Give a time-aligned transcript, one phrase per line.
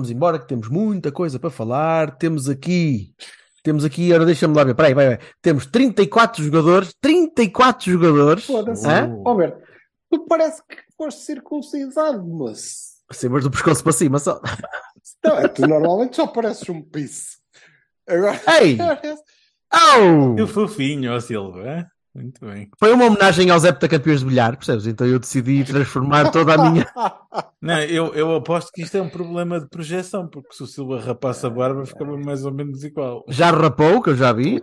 [0.00, 2.16] Vamos embora que temos muita coisa para falar.
[2.16, 3.14] Temos aqui,
[3.62, 5.28] temos aqui, ora deixa-me lá ver, peraí, peraí, peraí.
[5.42, 8.44] Temos 34 jogadores, 34 jogadores.
[8.46, 8.88] Foda-se.
[8.88, 9.14] Hã?
[9.26, 9.60] Ó, Berto,
[10.10, 12.64] tu parece que foste circuncidado, moço.
[13.12, 14.40] Sim, mas do pescoço para cima só.
[15.22, 17.36] Não, é, tu normalmente só pareces um piso.
[18.08, 18.76] Agora Ei!
[18.78, 19.22] parece-
[19.70, 20.34] Oh!
[20.34, 21.86] Que fofinho, ó Silva.
[22.12, 22.68] Muito bem.
[22.76, 24.84] Foi uma homenagem aos heptacampeões de bilhar, percebes?
[24.86, 26.84] Então eu decidi transformar toda a minha.
[27.62, 30.98] Não, eu, eu aposto que isto é um problema de projeção, porque se o Silva
[30.98, 33.22] rapasse a barba ficava mais ou menos igual.
[33.28, 34.60] Já rapou, que eu já vi.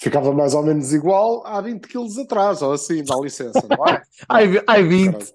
[0.00, 4.02] Ficava mais ou menos igual há 20 quilos atrás, ou assim, dá licença, não é?
[4.28, 5.32] Ai, vi- ai 20.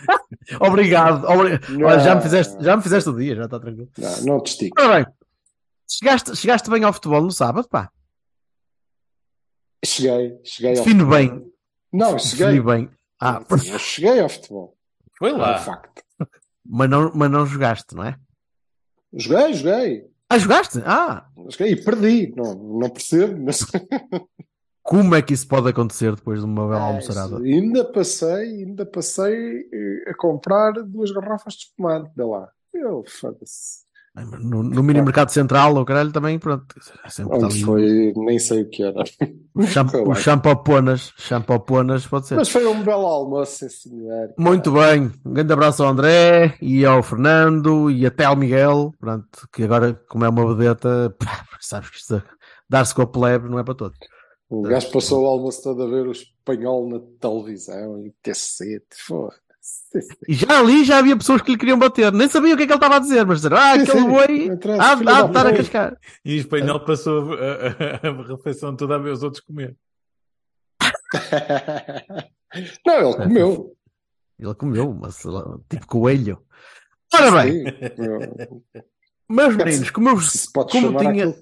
[0.60, 1.24] Obrigado.
[1.28, 1.86] obri- Não.
[1.88, 3.88] Olha, já me, fizeste, já me fizeste o dia, já está tranquilo.
[3.98, 4.80] Não, não te estico.
[4.80, 5.06] Ora bem,
[5.88, 7.90] chegaste, chegaste bem ao futebol no sábado, pá.
[9.84, 11.18] Cheguei, cheguei ao Define futebol.
[11.40, 11.52] bem.
[11.92, 12.60] Não, cheguei.
[12.60, 12.90] Bem.
[13.20, 14.76] Ah, Eu cheguei ao futebol.
[15.18, 15.58] Foi É um lá.
[15.58, 16.02] facto.
[16.64, 18.16] mas não, mas não jogaste, não é?
[19.12, 20.06] Joguei, joguei.
[20.28, 20.82] Ah, jogaste?
[20.84, 22.34] Ah, Joguei e perdi.
[22.36, 23.60] Não, não percebo, mas
[24.82, 27.38] como é que isso pode acontecer depois de uma bela almoçarada?
[27.38, 32.50] ainda passei, ainda passei eh, a comprar duas garrafas de espumante, vê lá.
[32.74, 33.85] Eu, foda-se.
[34.16, 36.74] No, no mini mercado central, o caralho também, pronto.
[36.78, 39.04] é Onde foi, nem sei o que era.
[39.56, 42.34] O, champoponas, champoponas pode ser.
[42.34, 44.34] Mas foi um belo almoço, sim, senhor.
[44.36, 49.48] Muito bem, um grande abraço ao André e ao Fernando e até ao Miguel, pronto,
[49.50, 51.16] que agora, como é uma vedeta,
[51.58, 52.22] sabes que isto
[52.68, 53.98] dar-se com a plebe não é para todos.
[54.50, 59.45] O gajo passou o almoço todo a ver o espanhol na televisão e cacete, foda-se.
[60.28, 62.66] E já ali já havia pessoas que lhe queriam bater, nem sabia o que é
[62.66, 65.56] que ele estava a dizer, mas disseram, ah, aquele boi interessa, há de estar a
[65.56, 65.96] cascar.
[66.24, 69.74] E o espanhol passou a, a- a refeição toda a ver os outros comer.
[72.86, 73.76] Não, ele comeu.
[74.38, 75.16] Ele comeu, mas
[75.68, 76.38] tipo coelho.
[77.14, 77.64] Ora bem,
[79.28, 80.16] meus meninos, como, eu,
[80.70, 81.34] como tinha.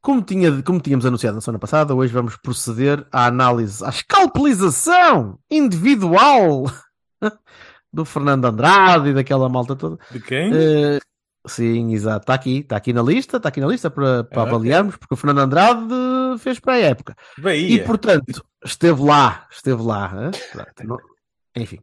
[0.00, 5.38] Como, tinha, como tínhamos anunciado na semana passada, hoje vamos proceder à análise, à escalpelização
[5.48, 6.64] individual
[7.92, 9.98] do Fernando Andrade e daquela malta toda.
[10.10, 10.50] De quem?
[10.54, 10.98] Eh,
[11.46, 12.20] sim, exato.
[12.24, 14.54] Está aqui, está aqui na lista, está aqui na lista para, para Ah, ok.
[14.54, 15.84] avaliarmos, porque o Fernando Andrade
[16.38, 17.16] fez para a época.
[17.38, 17.74] Bahia.
[17.76, 20.30] E, portanto, esteve lá, esteve lá.
[20.76, 21.02] Pronto,
[21.56, 21.78] Enfim.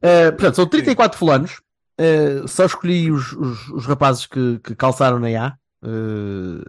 [0.00, 1.60] Eh, portanto, são 34 fulanos.
[2.00, 5.56] Eh, só escolhi os, os, os rapazes que, que calçaram na A.
[5.82, 6.62] Eh,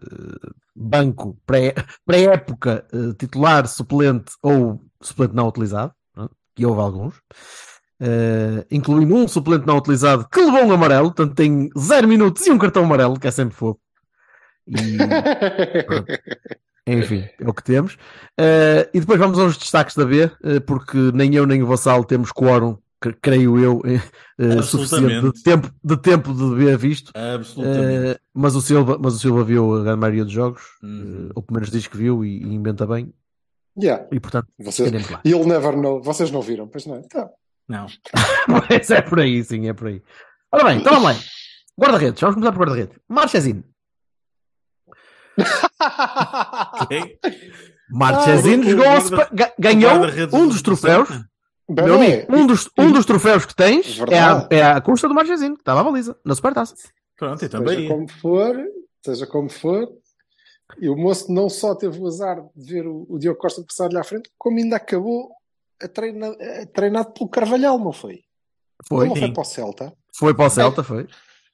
[0.76, 1.76] banco, pré-
[2.06, 5.94] pré-época, eh, titular, suplente ou suplente não utilizado.
[6.56, 7.16] que houve alguns.
[8.02, 12.52] Eh, incluindo um suplente não utilizado que levou um amarelo, portanto tem 0 minutos e
[12.52, 13.80] um cartão amarelo, que é sempre fofo.
[14.66, 14.98] E,
[16.88, 17.98] enfim, é o que temos.
[18.40, 22.04] Eh, e depois vamos aos destaques da B, eh, porque nem eu nem o Vassal
[22.04, 23.82] temos quórum, cre- creio eu,
[24.40, 27.12] eh, suficiente de tempo, de tempo de ver visto.
[27.16, 28.20] Absolutamente.
[28.34, 31.30] Mas, o Silva, mas o Silva viu a grande maioria dos jogos, Uhum.
[31.36, 33.14] ou pelo menos diz que viu e, e inventa bem,
[33.82, 34.06] Yeah.
[34.12, 35.22] e portanto, Vocês, lá.
[35.26, 36.02] you'll never know.
[36.02, 36.98] Vocês não viram, pois não?
[36.98, 37.30] Então,
[37.70, 37.86] Não.
[38.50, 40.02] Mas é por aí, sim, é por aí.
[40.52, 41.24] Ora bem, então vamos lá.
[41.80, 42.98] Guarda-redes, vamos começar por guarda-redes.
[43.08, 43.64] Marchezinho.
[46.90, 47.18] Quem?
[47.90, 51.10] Marchezinho Ah, jogou a guarda- ganhou um do- dos do troféus.
[51.72, 54.48] Bem, Meu amigo, um dos, um dos troféus que tens é a, Verdade.
[54.56, 56.76] é a custa do Marchezinho, que estava à baliza, na Supertaça.
[57.16, 57.88] Pronto, então seja Bahia.
[57.90, 58.56] como for,
[59.06, 59.88] seja como for,
[60.80, 63.98] e o moço não só teve o azar de ver o, o Diogo Costa passar-lhe
[64.00, 65.30] à frente, como ainda acabou
[65.82, 68.22] a treina- a treinado pelo Carvalhal, não foi?
[68.88, 69.94] Foi, não foi para o Celta.
[70.16, 71.08] foi para o Celta, foi.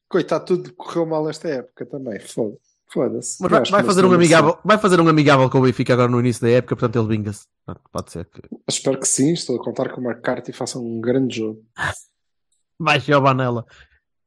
[0.08, 2.20] Coitado, tudo correu mal esta época também.
[2.20, 2.58] Foda-
[2.94, 3.42] Foda-se.
[3.42, 6.08] Mas vai, vai que fazer um amigável, vai fazer um amigável com o Benfica agora
[6.10, 7.46] no início da época, portanto ele vinga-se.
[7.66, 9.34] Pronto, Pode ser que Espero que sim.
[9.34, 11.64] Estou a contar com o McCarthy faça um grande jogo.
[12.80, 13.66] baixe a Banela.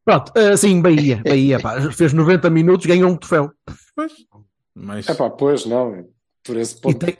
[0.04, 3.52] Pronto, eh, sim, Bahia, Bahia, pá, fez 90 minutos, ganhou um troféu.
[3.94, 4.12] Pois.
[4.74, 6.08] Mas É pá, pois não.
[6.42, 6.98] Por esse E ponto.
[6.98, 7.16] tem,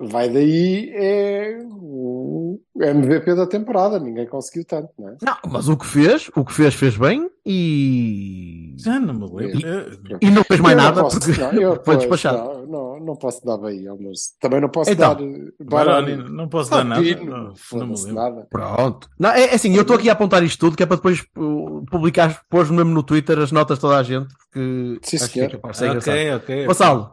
[0.00, 3.98] vai daí é o MVP da temporada.
[3.98, 5.16] Ninguém conseguiu tanto, não é?
[5.22, 8.74] Não, mas o que fez, o que fez, fez bem e.
[8.78, 9.66] Já não me lembro.
[9.66, 12.38] Eh, E não fez mais Eu nada posso- porque não, eu, foi despachado.
[12.38, 16.70] Não, não, não posso dar Bahia, mas também não posso Então, dar Baroni, não posso
[16.70, 17.02] dar nada.
[17.02, 18.14] Não, não me lembro.
[18.14, 18.46] nada.
[18.50, 19.08] Pronto.
[19.18, 21.20] Não, é, é assim, eu estou aqui a apontar isto tudo, que é para depois
[21.36, 25.30] uh, publicar, pôr mesmo no Twitter as notas de toda a gente, porque Sim, acho
[25.32, 26.14] que é capaz de ser engraçado.
[26.14, 26.66] Ok, ok.
[26.66, 27.10] Vassalo,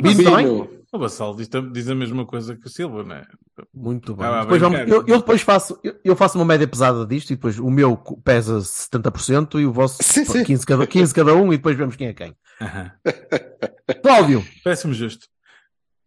[0.00, 0.77] Bino Vassalo- também?
[0.90, 3.24] O Vassalo diz, diz a mesma coisa que o Silva, não é?
[3.74, 4.26] Muito bem.
[4.26, 7.30] Ah, Depois bem, vamos- eu, eu depois faço, eu, eu faço uma média pesada disto
[7.30, 7.94] e depois o meu
[8.24, 10.44] pesa 70% e o vosso Sim, sim.
[10.44, 12.34] 15 cada, 15 cada um e depois vemos quem é quem.
[14.02, 15.26] Cláudio, Parece-me justo.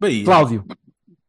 [0.00, 0.24] Bahia.
[0.24, 0.64] Cláudio,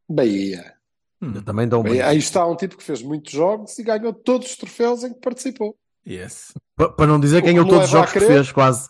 [0.09, 0.73] Bahia.
[1.21, 2.01] Hum, eu também dou um Bahia.
[2.01, 2.09] bem.
[2.09, 5.19] Aí está um tipo que fez muitos jogos e ganhou todos os troféus em que
[5.19, 5.75] participou.
[6.05, 6.53] Yes.
[6.75, 8.89] Pa- Para não dizer que me todos os jogos que fez, quase.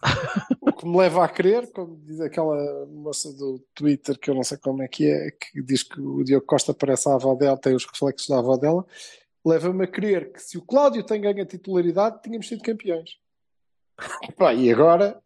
[0.84, 4.58] Que me leva a crer, como diz aquela moça do Twitter, que eu não sei
[4.58, 7.74] como é que é, que diz que o Diogo Costa parece a avó dela, tem
[7.74, 8.86] os reflexos da avó dela,
[9.46, 13.12] leva-me a crer que se o Cláudio tem ganho a titularidade, tínhamos sido campeões.
[14.38, 15.22] Pá, e agora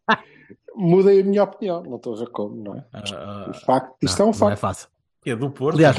[0.76, 1.82] mudei a minha opinião.
[1.82, 2.84] Não estou a ver como, não é?
[2.92, 4.52] Ah, O ah, facto, isto Não, é um não facto.
[4.52, 4.88] é fácil.
[5.26, 5.74] é do Porto.
[5.74, 5.96] Aliás,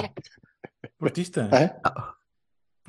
[0.98, 1.50] Portista.
[1.52, 1.80] É?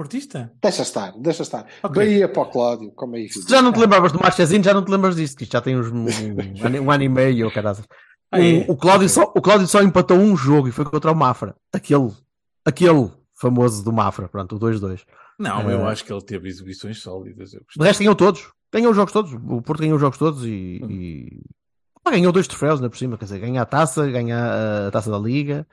[0.01, 0.51] Portista.
[0.63, 1.67] Deixa estar, deixa estar.
[1.83, 1.95] Ok.
[2.03, 3.43] Bahia para o Cláudio, como é isso?
[3.43, 5.61] se já não te lembravas do Marchezinho, já não te lembras disto, que isto já
[5.61, 7.79] tem uns, um, um ano- um ano e meio, caralho.
[8.33, 8.65] Ah, é?
[8.69, 9.09] O, o Cláudio Ok.
[9.09, 11.55] só, o Cláudio só empatou um jogo e foi contra o Mafra.
[11.73, 12.13] Aquele,
[12.65, 15.01] aquele famoso do Mafra, pronto, o 2-2.
[15.37, 17.53] Não, Eh, eu acho que ele teve exibições sólidas.
[17.53, 18.49] Eu De resto ganhou todos.
[18.73, 19.33] Ganhou os jogos todos.
[19.33, 21.41] O Porto ganhou os jogos todos e, e-
[22.05, 23.19] Ah, ganhou dois troféus ainda por cima.
[23.19, 25.67] Quer dizer, ganha a taça, ganha a taça da Liga.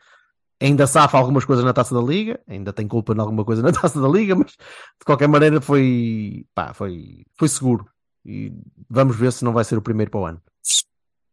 [0.59, 2.39] Ainda safa algumas coisas na taça da Liga.
[2.47, 6.45] Ainda tem culpa em alguma coisa na taça da Liga, mas de qualquer maneira foi,
[6.53, 7.87] pá, foi, foi seguro.
[8.25, 8.51] E
[8.89, 10.41] vamos ver se não vai ser o primeiro para o ano.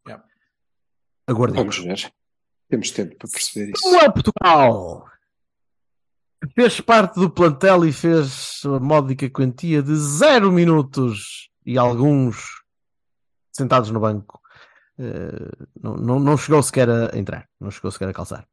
[0.06, 0.24] Yeah.
[1.26, 1.78] Aguardemos.
[1.78, 2.12] Vamos ver.
[2.68, 3.82] Temos tempo para perceber isso.
[3.82, 5.06] Como é Portugal?
[6.54, 12.62] Fez parte do plantel e fez a módica quantia de zero minutos e alguns
[13.50, 14.40] sentados no banco.
[14.98, 15.50] Eh,
[15.82, 18.46] não, não, não chegou sequer a entrar, não chegou sequer a calçar.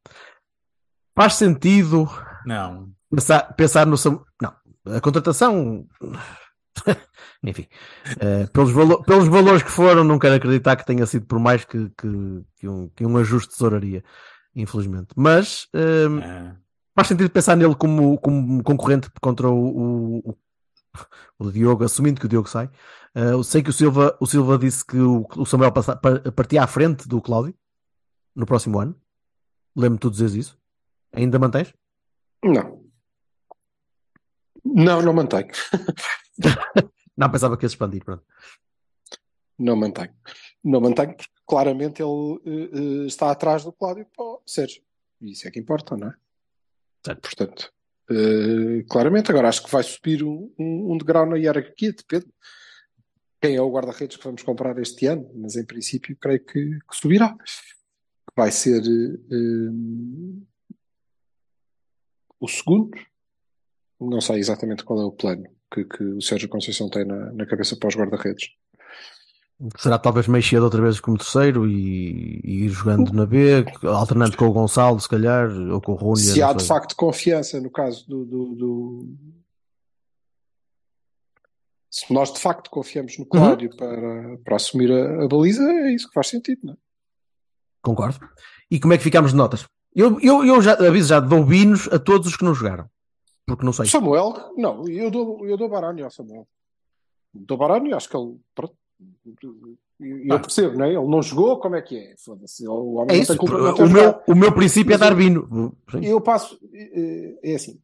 [1.16, 2.10] Faz sentido
[2.46, 2.90] Não.
[3.10, 3.96] pensar, pensar no.
[4.42, 4.56] Não,
[4.96, 5.86] a contratação.
[7.44, 7.68] Enfim,
[8.19, 11.66] eh, pelos, valo- pelos valores que foram, não quero acreditar que tenha sido por mais
[11.66, 14.04] que, que, que um, que um ajuste de tesouraria,
[14.56, 15.08] infelizmente.
[15.16, 16.56] Mas eh, Ah,
[16.96, 20.38] faz sentido pensar nele como, como concorrente contra o, o,
[21.40, 22.69] o Diogo, assumindo que o Diogo sai.
[23.16, 25.96] Eh, eu sei que o Silva, o Silva disse que o, o Samuel passa,
[26.36, 27.56] partia à frente do Cláudio
[28.36, 28.96] no próximo ano.
[29.75, 30.61] Lembro-me tu dizeres isso.
[31.13, 31.74] Ainda mantens?
[32.44, 32.81] Não.
[34.63, 35.50] Não, não mantenho.
[37.18, 38.04] Não, pensava que ia expandir.
[38.04, 38.24] Pronto.
[39.60, 40.13] Não mantenho.
[40.63, 44.81] Não mantenho porque claramente ele eh, eh, está atrás do Cláudio para o Sérgio.
[45.19, 46.16] E isso é que importa, não é?
[47.06, 47.22] Certo.
[47.22, 47.74] Portanto,
[48.10, 52.28] eh, claramente, agora acho que vai subir um, um, um degrau na hierarquia, depende.
[53.40, 56.96] Quem é o guarda-redes que vamos comprar este ano, mas em princípio creio que, que
[56.96, 57.36] subirá.
[58.36, 59.72] Vai ser eh,
[62.42, 62.92] o segundo.
[64.00, 65.44] Não sei exatamente qual é o plano
[65.74, 68.50] que, que o Sérgio Conceição tem na, na cabeça para os guarda-redes.
[69.78, 74.36] Será talvez meio cedo outra vez como terceiro e, e ir jogando na B, alternando
[74.36, 76.24] com o Gonçalo, se calhar, ou com o Rúnia.
[76.34, 79.18] Se há de facto confiança no caso do, do- do-
[81.92, 86.08] Se nós de facto confiamos no Cláudio para, para assumir a, a baliza, é isso
[86.08, 86.78] que faz sentido, não é?
[87.84, 88.20] Concordo.
[88.70, 89.68] E como é que ficamos de notas?
[89.96, 92.90] Eu, eu, eu já aviso, já dou binos a todos os que não jogaram.
[93.45, 93.86] Porque não sei.
[93.88, 96.48] Samuel, não, eu dou, eu dou Baroni ao Samuel.
[97.33, 98.36] Dou Baroni, acho que ele.
[100.00, 100.40] Eu Ah.
[100.40, 100.90] percebo, não é?
[100.94, 102.16] Ele não jogou, como é que é?
[102.18, 102.68] Foda-se.
[102.68, 103.33] O homem É isso.
[103.33, 105.76] O meu, o meu princípio é Mas dar eu- bino.
[105.92, 106.06] Sim.
[106.06, 106.57] Eu passo.
[106.74, 107.80] eh, É assim.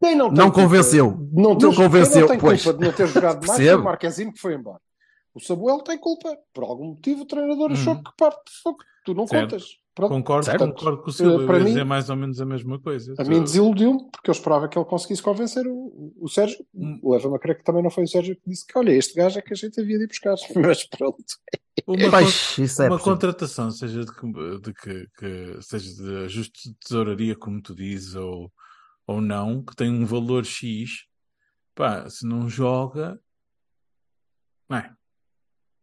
[0.00, 1.16] Quem não, Não convenceu.
[1.32, 2.62] Não, ter, Não convenceu, não tem pois.
[2.62, 4.80] culpa de não ter jogado mais o Marquezine que foi embora.
[5.34, 6.36] O Samuel tem culpa.
[6.52, 8.02] Por algum motivo o treinador achou Uhum.
[8.02, 8.40] que parte.
[9.04, 9.50] Tu não Certo.
[9.52, 9.78] contas.
[9.96, 10.10] Pronto.
[10.12, 10.58] concordo, Certo.
[10.66, 11.14] concordo com o.
[11.14, 13.14] Eh, Eu para ia mim- dizer mais ou menos a mesma coisa.
[13.18, 16.64] A mim desiludiu-me porque eu esperava que ele conseguisse convencer o, o Sérgio.
[16.74, 17.00] Hum.
[17.02, 19.38] Leva-me a crer que também não foi o Sérgio que disse que olha, este gajo
[19.38, 20.36] é que a gente havia de ir buscar.
[20.54, 21.24] Mas pronto.
[21.86, 27.34] Uma, é uma contratação, seja de, que, de que, que- seja de ajuste de tesouraria,
[27.34, 28.52] como tu dizes, ou,
[29.06, 31.04] ou não, que tem um valor X,
[31.74, 33.18] pá, se não joga,
[34.68, 34.92] não é?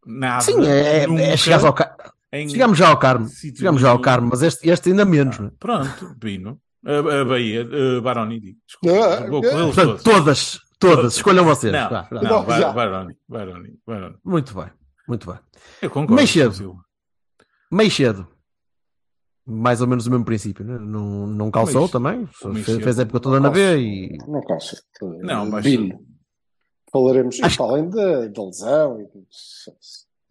[0.06, 0.42] Nada.
[0.44, 1.74] Sim, é, nunca, é chegares ao.
[2.34, 3.28] Em Chegamos já ao Carmo.
[3.28, 4.00] sítio Chegamos já ao.
[4.00, 5.38] Carmo, mas este, este ainda menos.
[5.40, 5.52] não é?
[5.60, 6.60] Pronto, Bino.
[6.86, 7.62] A, a Bahia,
[7.98, 8.58] a Baroni, digo.
[8.68, 11.16] Desculpa, Ah, vou com eles Portanto, todas, todas.
[11.16, 11.72] Escolham vocês.
[11.72, 12.22] Não, Vá, vá.
[12.22, 12.74] não, Bar-.
[12.74, 14.16] Baroni, Baroni, Baroni.
[14.26, 14.70] Muito bem,
[15.08, 15.40] muito bem.
[15.82, 16.16] Eu concordo.
[16.16, 16.78] Meio com o cedo.
[17.72, 18.28] Meio cedo.
[19.46, 20.78] mais ou menos o mesmo princípio, né?
[20.78, 22.28] não, não calçou Mas também,
[22.84, 24.78] fez, a época toda na B e Não calça.
[25.22, 26.00] Não, mas- Bino.
[26.92, 29.00] Falaremos Acho- para além da, lesão.
[29.02, 29.08] e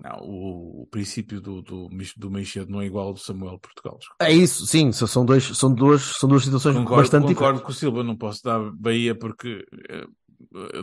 [0.02, 3.98] Não, o, o princípio do, do, do Meixedo não é igual ao do Samuel Portugal.
[4.20, 7.62] é isso, sim, são dois, são duas, são duas situações Concordo, bastante concordo diferentes.
[7.62, 10.06] com o Silva, não posso dar Bahia porque eh,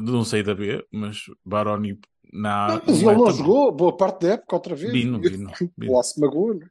[0.02, 2.00] não sei da B, mas Baroni
[2.32, 2.82] na.
[2.86, 4.92] Mas ele não jogou boa parte da época outra vez.
[4.94, 5.94] Bino, Bino, Bino.
[5.94, 6.68] Lá se magoou, não?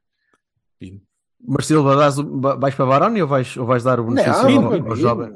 [0.80, 1.00] Bino.
[1.46, 4.32] Mas Silva, dás o- ba- vais para Baroni ou vais, ou vais dar o benefício
[4.32, 5.32] Não, ao- Bino, ao jovem?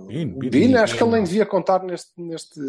[0.50, 2.10] Bino, acho que ele nem devia contar neste.
[2.20, 2.60] neste...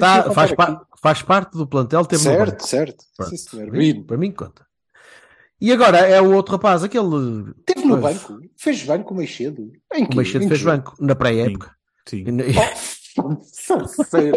[0.00, 3.04] Tá, devia faz, pa- faz parte do plantel ter Certo, certo.
[3.28, 3.66] Sim, senhor.
[3.68, 4.04] Para mim, Bino.
[4.06, 4.66] para mim conta.
[5.60, 7.54] E agora é o outro rapaz, aquele.
[7.66, 8.16] Teve no Pois.
[8.22, 8.40] banco.
[8.56, 9.70] Fez banco o Meixedo.
[9.92, 10.16] Em O?
[10.16, 11.70] Meixedo Em fez banco na pré-época.
[12.06, 12.24] Sim.
[12.26, 13.36] E- Oh,
[14.04, 14.34] sério.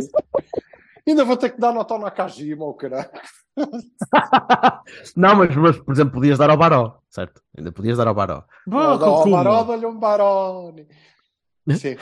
[1.07, 3.10] Ainda vou ter que dar nota ao Nakajima, ao caralho.
[5.15, 7.41] Não, mas, mas, por exemplo, podias dar ao Baró, certo?
[7.57, 8.43] Ainda podias dar ao Baró.
[8.65, 9.29] Boa, ao.
[9.29, 10.87] Baró, dá-lhe um Barone.
[11.75, 11.97] Sim.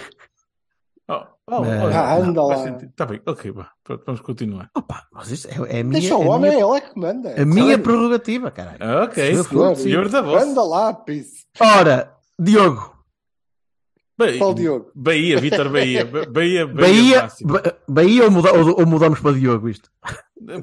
[1.08, 1.22] Oh,
[1.52, 1.84] oh, É.
[1.86, 2.58] olha, Ah, anda lá.
[2.58, 2.92] sentido.
[2.96, 3.54] Tá bem, ok.
[3.84, 4.70] Pronto, vamos continuar.
[4.76, 6.82] Opa, mas isto é, é a minha, Deixa o é a homem, minha, ele é
[6.82, 7.42] que manda.
[7.42, 8.78] a minha prerrogativa, caralho.
[8.82, 9.76] Ah, Ok, senhor.
[9.76, 10.44] senhor da voz.
[10.44, 11.46] Anda lá, pisse.
[11.60, 12.96] Ora, Diogo,
[14.18, 14.92] Bahia, Qual Diogo?
[14.96, 16.06] Bahia, Vitor Bahia.
[16.06, 19.92] Ba- Bahia, Bahia, Bahia, Bahia ou, muda- ou- ou mudamos para Diogo isto?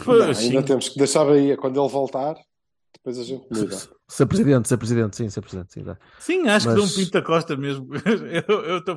[0.05, 0.49] Pois, Não, sim.
[0.49, 2.35] ainda temos que deixar aí quando ele voltar.
[2.95, 3.77] Depois a gente muda.
[4.07, 5.83] Ser presidente, ser presidente, sim, ser presidente, sim.
[6.21, 7.89] Sim, acho que Mas- Dom Pinta Costa mesmo.
[8.49, 8.97] eu, eu tô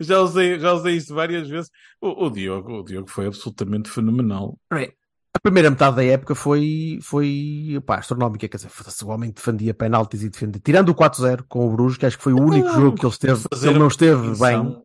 [0.00, 1.70] já, usei, já usei isso várias vezes.
[2.00, 4.58] O, o Diogo, o Diogo foi absolutamente fenomenal.
[5.32, 9.72] A primeira metade da época foi, foi pá, astronómica, quer dizer, foda-se, o homem defendia
[9.72, 12.66] penaltis e defendia, tirando o 4-0 com o Bruges, que acho que foi o único
[12.66, 14.82] Não, jogo que ele esteve, que ele não esteve bem.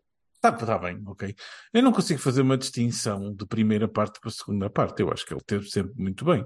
[0.52, 1.36] Tá, tá bem, ok.
[1.74, 5.02] Eu não consigo fazer uma distinção de primeira parte para a segunda parte.
[5.02, 6.46] Eu acho que ele teve sempre muito bem.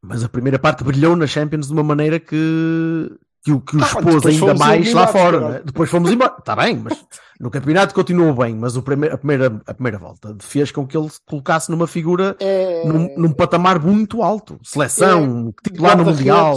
[0.00, 3.10] Mas a primeira parte brilhou na Champions de uma maneira que,
[3.48, 5.48] que, o- que o Ah, expôs ainda mais lá fora.
[5.48, 5.62] né?
[5.64, 6.34] Depois fomos embora.
[6.38, 6.92] Está bem, mas
[7.40, 8.54] no campeonato continuou bem.
[8.54, 11.86] Mas o primeiro, a, primeira, a primeira volta fez com que ele se colocasse numa
[11.86, 12.84] figura É...
[12.86, 14.58] num, num patamar muito alto.
[14.62, 16.04] Seleção, titular no.
[16.04, 16.56] Mundial.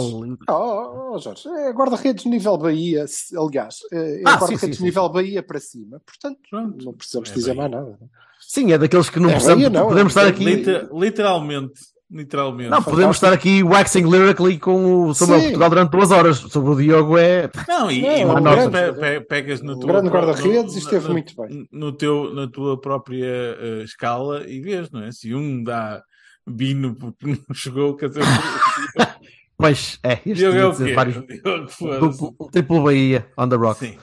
[0.50, 3.04] Oh, oh, Jorge, é guarda-redes nível Bahia,
[3.38, 6.00] aliás, é é Ah, guarda-redes sim, sim, nível Bahia para cima.
[6.04, 6.84] Portanto, Pronto.
[6.84, 7.70] não precisamos É dizer Bahia.
[7.70, 7.98] mais nada.
[8.40, 9.62] Sim, é daqueles que não É precisamos.
[9.64, 10.44] Bahia, não, podemos é estar aqui.
[10.44, 11.72] Liter- literalmente,
[12.12, 12.70] literalmente.
[12.70, 15.44] Não, podemos estar aqui waxing lyrically com o Samuel Sim.
[15.46, 16.36] Portugal durante duas horas.
[16.38, 17.50] Sobre o Diogo é.
[17.68, 20.08] Não, e, Não, e é um uma grande- pe- pe- pegas na um tua grande
[20.10, 21.66] guarda-redes no- e esteve na- muito bem.
[21.72, 25.10] No teu, na tua própria eh, escala e vês, não é?
[25.10, 26.02] Se um dá
[26.46, 28.22] bino porque não chegou, quer dizer,
[29.56, 30.94] Pois é, este Diogo é o dizer quê?
[30.94, 31.14] vários.
[31.26, 31.66] Diogo.
[32.00, 33.78] Duplo, um triplo Bahia on the rock.
[33.78, 33.96] Sim.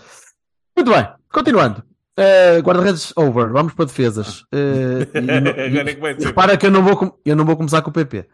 [0.75, 1.83] Muito bem, continuando.
[2.21, 4.43] Eh, Guarda-redes over, vamos para defesas.
[4.51, 6.27] Eh, e e- é ser.
[6.27, 8.27] repara que eu não, vou, com- eu não vou começar com o PP.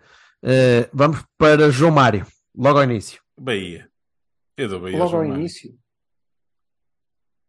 [0.44, 2.26] Eh, vamos para João Mário,
[2.58, 3.22] logo ao início.
[3.40, 3.88] Bahia.
[4.58, 4.98] Eu dou Bahia.
[4.98, 5.36] Logo ao Mário.
[5.40, 5.72] início.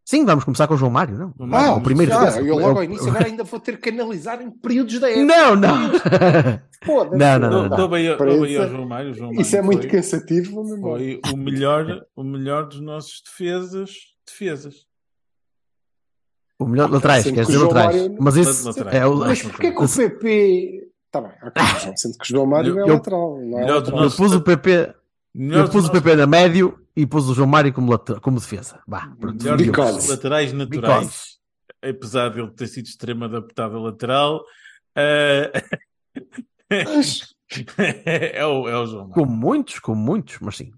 [0.08, 1.34] Sim, vamos começar com o João Mário, não?
[1.36, 2.40] João Ah, Mário, o primeiro ah, defesa.
[2.40, 5.24] eu logo ao início, agora ainda vou ter que analisar em períodos da época.
[5.24, 5.90] Não, não.
[6.84, 7.16] Foda-se.
[7.16, 7.76] Não, não, Dou, não.
[7.76, 9.14] dou Bahia, ao é- João Mário.
[9.14, 10.64] João Isso é Mário muito foi- cansativo.
[10.80, 13.90] Foi o melhor, o melhor dos nossos defesas.
[14.24, 14.85] Defesas.
[16.58, 17.96] O melhor laterais, Sendo quer dizer laterais.
[17.96, 19.16] Mário- Mas isso é o.
[19.16, 20.88] Mas porquê que o PP.
[21.06, 21.62] Está bem, ok,
[21.96, 23.38] sendo que o João Mário é Eu- lateral.
[23.40, 24.04] Não é do lateral.
[24.04, 24.94] Eu pus o PP,
[25.34, 28.38] Melhor eu pus o PP na médio e pus o João Mário como, late- como
[28.40, 28.80] defesa.
[29.20, 29.42] Pronto.
[29.42, 30.10] melhor Because.
[30.10, 31.36] laterais naturais.
[31.82, 34.42] Apesar de ele ter sido extremo adaptado a lateral.
[34.96, 35.52] eh,
[38.34, 39.14] é, o, é o João Mário.
[39.14, 40.70] Com muitos, com muitos, mas sim.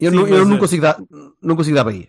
[0.00, 0.98] Eu, Sim, não, eu não eh, consigo dar,
[1.42, 2.08] não consigo dar Bahia.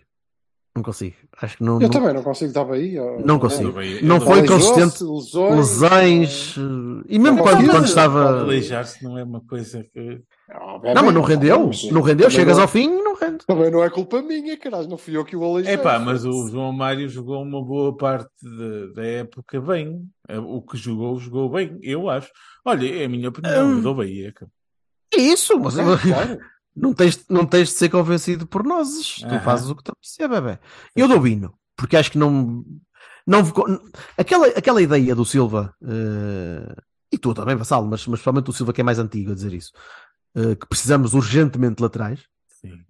[0.78, 1.16] Não consigo.
[1.42, 1.74] Acho que não.
[1.74, 3.02] Eu não, também não consigo dar Bahia.
[3.24, 3.72] Não consigo.
[3.72, 4.00] Bahia.
[4.02, 5.02] Não Ele foi consistente.
[5.02, 5.56] Lesões.
[5.56, 6.54] Lesões.
[6.56, 8.40] eh, E mesmo Não quando, quando estava.
[8.42, 10.20] Aleijar-se não é uma coisa que.
[10.48, 11.66] Não, Não, mas não rendeu.
[11.66, 12.30] mas, Não rendeu.
[12.30, 13.44] Chegas não- ao fim e não rende.
[13.46, 14.88] Também não é culpa minha, caralho.
[14.88, 15.74] Não fui eu que o aleijei.
[15.74, 20.02] É pá, mas o João Mário jogou uma boa parte de- da época bem.
[20.28, 22.30] Eh, O que jogou, jogou bem, eu acho.
[22.64, 23.76] Olha, é a minha opinião, Hum.
[23.78, 24.32] eu dou Bahia.
[24.32, 24.50] cara.
[25.12, 26.38] É isso, mas É, claro.
[26.76, 29.16] Não, tens, não tens de ser convencido por nós.
[29.16, 29.40] Tu Aham.
[29.40, 30.58] fazes o que te apetecer, bebê.
[30.94, 32.64] Eu dou Bino, porque acho que não.
[33.26, 33.42] não
[34.16, 36.74] aquela, aquela ideia do Silva, eh,
[37.12, 39.52] e tu também, Vassalo, mas, mas principalmente o Silva que é mais antigo a dizer
[39.52, 39.72] isso,
[40.34, 42.20] eh, que precisamos urgentemente de laterais.
[42.60, 42.84] Sim.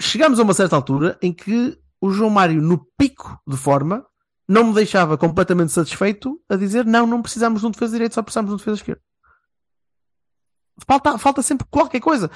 [0.00, 4.04] chegamos a uma certa altura em que o João Mário, no pico de forma,
[4.48, 8.22] não me deixava completamente satisfeito a dizer não, não precisamos de um defesa direito, só
[8.22, 9.00] precisamos de um defesa esquerdo.
[10.86, 12.30] Falta, falta sempre qualquer coisa.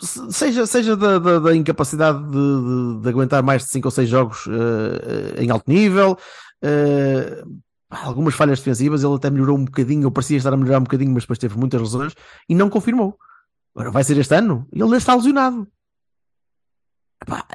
[0.00, 3.90] Se- Seja, seja da, da- da incapacidade de, de- de aguentar mais de 5 ou
[3.92, 6.16] 6 jogos eh, em alto nível,
[6.62, 7.42] eh,
[7.90, 11.12] algumas falhas defensivas, ele até melhorou um bocadinho, ou parecia estar a melhorar um bocadinho,
[11.12, 12.14] mas depois teve muitas lesões
[12.48, 13.16] e não confirmou.
[13.74, 15.68] Agora vai ser este ano ele está lesionado.
[17.22, 17.46] Epá,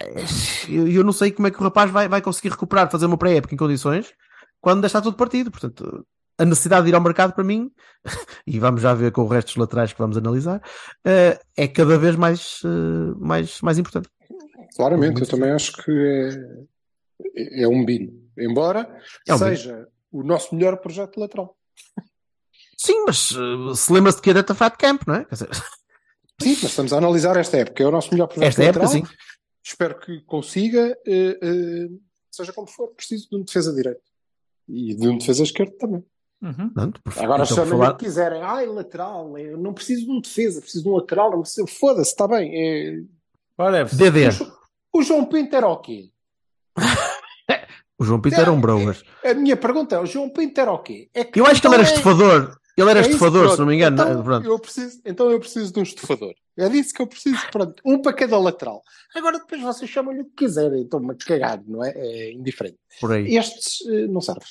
[0.70, 3.18] eu, eu não sei como é que o rapaz vai, vai conseguir recuperar, fazer uma
[3.18, 4.14] pré-época em condições
[4.62, 5.52] quando ainda está tudo partido.
[5.52, 6.06] Portanto,
[6.38, 7.72] a necessidade de ir ao mercado para mim,
[8.46, 10.62] e vamos já ver com o resto dos laterais que vamos analisar,
[11.04, 14.10] eh, é cada vez mais, eh, mais, mais importante.
[14.76, 15.92] Claramente, eu também acho que
[17.36, 18.12] é, é um bino.
[18.38, 18.88] Embora
[19.28, 21.58] É um seja o nosso melhor projeto lateral.
[22.78, 25.26] Sim, mas eh, se lembra-se de que é Data Fat Camp, não é?
[25.32, 25.50] Dizer,
[26.40, 27.82] Sim, mas estamos a analisar esta época.
[27.82, 29.08] É o nosso melhor projeto esta época, lateral.
[29.08, 29.16] sim.
[29.64, 30.96] Espero que consiga,
[32.32, 34.00] seja como for, preciso de um defesa direito.
[34.68, 36.06] E de um defesa esquerdo também.
[36.42, 36.70] Uhum.
[36.70, 38.42] Pronto, por- Agora então, por chamem-me falar- o que quiserem.
[38.44, 41.32] Ai, lateral, eu não preciso de um defesa, preciso de um lateral.
[41.32, 41.68] Não preciso...
[41.68, 42.52] Foda-se, está bem.
[42.54, 43.02] É...
[43.60, 43.96] Whatever.
[43.96, 44.30] DD.
[44.94, 46.10] O João Pinto era o quê?
[48.00, 49.04] O João Pinto era um broas.
[49.26, 51.10] A minha pergunta é: o João Pinto era o quê?
[51.16, 52.58] É Eu acho que ele era é- estufador.
[52.78, 53.54] Ele era é isso, estufador, pronto.
[53.56, 54.00] se não me engano.
[54.00, 54.46] Então, Pronto.
[54.48, 56.32] eu preciso, então eu preciso de um estufador.
[56.56, 57.40] É disso que eu preciso.
[57.52, 57.82] Pronto.
[57.84, 58.84] Um para cada lateral.
[59.16, 60.84] Agora depois vocês chamam-lhe o que quiserem.
[60.84, 61.90] Estou-me cagado, não é?
[61.96, 62.78] É indiferente.
[63.02, 63.36] Por aí.
[63.36, 64.44] Estes eh, não servem.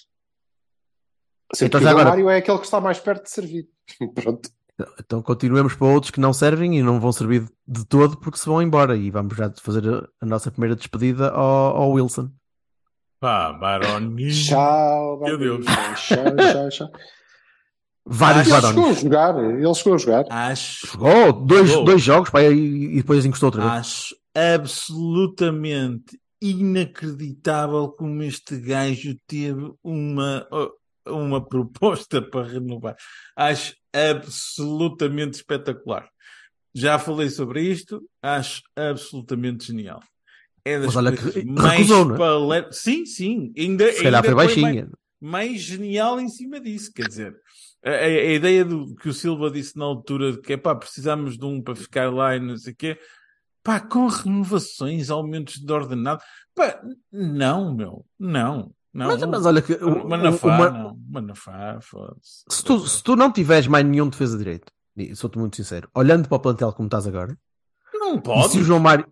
[1.55, 3.69] Sendo Então agora- Mário é aquele que está mais perto de servir.
[4.15, 4.51] Pronto.
[5.01, 8.47] Então continuemos para outros que não servem e não vão servir de- todo porque se
[8.47, 8.97] vão embora.
[8.97, 12.31] E vamos já fazer a, nossa primeira despedida ao, ao Wilson.
[13.19, 14.31] Pá, Baroni.
[14.31, 15.65] Tchau, Meu Deus.
[15.65, 16.91] Tchau, tchau, tchau.
[18.09, 18.75] Vários Ele Barones.
[18.77, 19.45] chegou a jogar.
[19.45, 20.25] Ele chegou a jogar.
[20.31, 21.85] Acho, Jogou dois, Jogou.
[21.87, 23.73] dois jogos pá, e, e depois encostou outra vez.
[23.81, 30.47] acho absolutamente inacreditável como este gajo teve uma,
[31.07, 32.97] uma proposta para renovar.
[33.37, 36.09] Acho absolutamente espetacular.
[36.75, 40.01] Já falei sobre isto, acho absolutamente genial.
[40.65, 42.69] É das Mas olha que mais recusou, é?
[42.73, 43.53] Sim, sim.
[43.57, 44.91] Ainda, Se calhar ainda foi foi mais- baixinha.
[45.21, 46.93] mais genial em cima disso.
[46.93, 47.37] Quer dizer,
[47.85, 50.75] a, a- a ideia do que o Silva disse na altura de que é pá,
[50.75, 52.99] precisamos de um para ficar lá e não sei o quê,
[53.63, 56.21] pá, com renovações, aumentos de ordenado,
[56.55, 56.81] pá,
[57.13, 59.07] não, meu, não, não.
[59.09, 62.45] Mas, mas olha que o- O Manafá, o- uma- não, Manafá, foda-se.
[62.49, 66.29] se, tu, se tu não tiveres mais nenhum defesa direito, e sou-te muito sincero, olhando
[66.29, 67.37] para o plantel como estás agora,
[67.95, 69.07] Não e pode, se o João Mário.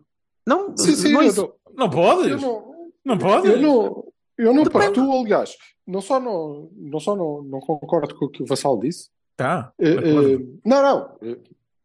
[0.46, 3.50] Não, Sim, sim, não é não, não podes, eu não, não, podes.
[3.50, 4.04] eu não,
[4.38, 5.56] eu não pactuo, aliás.
[5.86, 9.08] Não só não, não, só não, não concordo com o que o Vassal disse.
[9.36, 10.30] Tá, de acordo.
[10.32, 11.16] eh, não, não.
[11.22, 11.38] eh,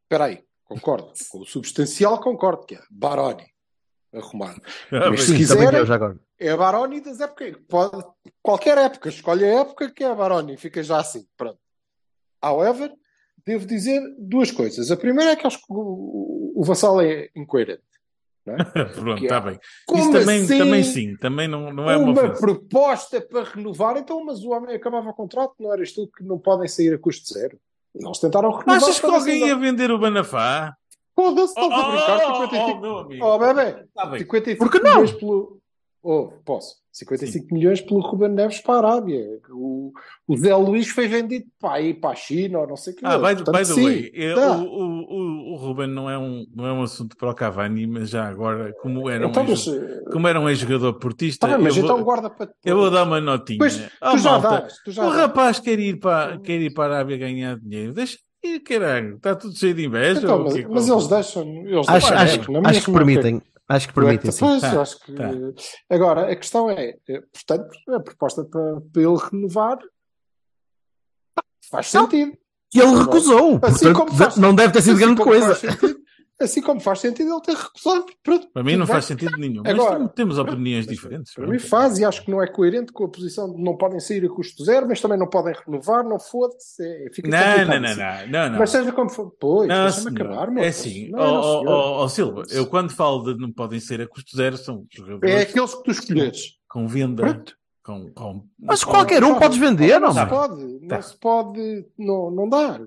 [0.04, 0.43] Espera aí.
[0.65, 1.12] Concordo.
[1.32, 3.45] Com o substancial concordo, que é Baroni.
[4.13, 4.56] Arrumar.
[4.91, 6.17] Ah, mas se quiserem- agora.
[6.39, 7.56] É a Baroni das épocas.
[7.67, 8.04] Pode,
[8.41, 9.10] qualquer época.
[9.10, 10.58] Escolhe a época que é a Baroni.
[10.58, 11.26] Fica já assim.
[11.38, 11.60] Pronto.
[12.41, 12.91] However,
[13.45, 14.89] devo dizer duas coisas.
[14.89, 17.84] A primeira é que acho que o, o Vassal é incoerente.
[18.45, 18.58] não é?
[18.95, 19.60] Pronto, que é- está bem.
[19.95, 20.58] Isso também, assim?
[20.58, 24.76] também sim, também não, não é uma, uma proposta para renovar, então, mas o homem
[24.76, 27.60] acabava o contrato, não eras tu que não podem sair a custo zero.
[27.93, 28.78] Eles tentaram renovar.
[28.78, 30.74] Achas que alguém ia vender o Banafá?
[31.23, 32.19] Foda-se, estás a brincar.
[32.19, 33.25] Oh, oh, oh, 55 meu amigo.
[33.25, 34.19] Oh, bebê, Tá bem.
[34.19, 34.91] 55 Por que não?
[34.91, 35.60] milhões pelo.
[36.01, 36.75] Oh, posso.
[36.93, 39.21] 55 milhões pelo Ruben Neves para a Arábia.
[39.51, 39.91] O,
[40.27, 43.05] o Zé Luís foi vendido para aí para a China ou não sei o que.
[43.05, 44.58] Ah, by, Portanto, by the sim, way, eh, dá.
[44.58, 48.10] o, o, o, Ruben não é, um, não é um assunto para o Cavani, mas
[48.10, 51.58] já agora, como era um, Então, ex- mas, eh, como era um ex-jogador portista, tá
[51.58, 53.60] mas eu, então vou, guarda para eu vou dar uma notinha.
[53.60, 55.17] Pois, Oh, tu já malta, dás, tu já o dás.
[55.19, 57.93] rapaz quer ir, para, quer ir para a Arábia ganhar dinheiro.
[57.93, 59.15] Deixa ir, caralho.
[59.15, 60.19] Está tudo cheio de inveja.
[60.21, 61.43] Então, mas, é mas eles deixam.
[61.43, 63.41] Eles Acho, deixam, acho, na acho que permitem.
[63.67, 64.39] Acho que permitem, sim.
[64.39, 65.13] Pois, Tá, acho que.
[65.13, 65.30] tá.
[65.89, 69.78] Agora, a questão é, eh, portanto, a proposta para, para ele renovar
[71.69, 72.34] faz sentido.
[72.73, 73.60] E ele recusou.
[73.63, 75.56] Assim portanto, como faz- não deve ter sido Assim grande coisa.
[75.56, 75.99] sentido-
[76.41, 78.06] assim como faz sentido ele ter recusado.
[78.23, 79.62] Pronto, Para mim não faz sentido nenhum.
[79.63, 81.34] Mas Agora, tem- temos opiniões diferentes.
[81.34, 83.99] Para mim faz e acho que não é coerente com a posição de não podem
[83.99, 86.84] sair a custo zero, mas também não podem renovar, não foda-se.
[86.84, 87.99] é- fica Não, não, não, assim.
[87.99, 88.60] não, não, não.
[88.60, 89.32] Mas seja como for.
[89.39, 90.63] Pois, Não, deixa-me acabar, meu.
[90.63, 91.67] É assim, Não, ó não, senhor.
[91.67, 95.34] ó, ó, Silva, eu quando falo de não podem ser a custo zero, são jogadores
[95.36, 96.58] É aqueles que tu escolheres.
[96.67, 97.56] com venda, Pronto.
[97.84, 100.30] com, com, Mas com- qualquer um Não, podes vender, não não, se mano.
[100.30, 100.95] pode, Tá.
[100.95, 102.80] não se pode, não, não dá.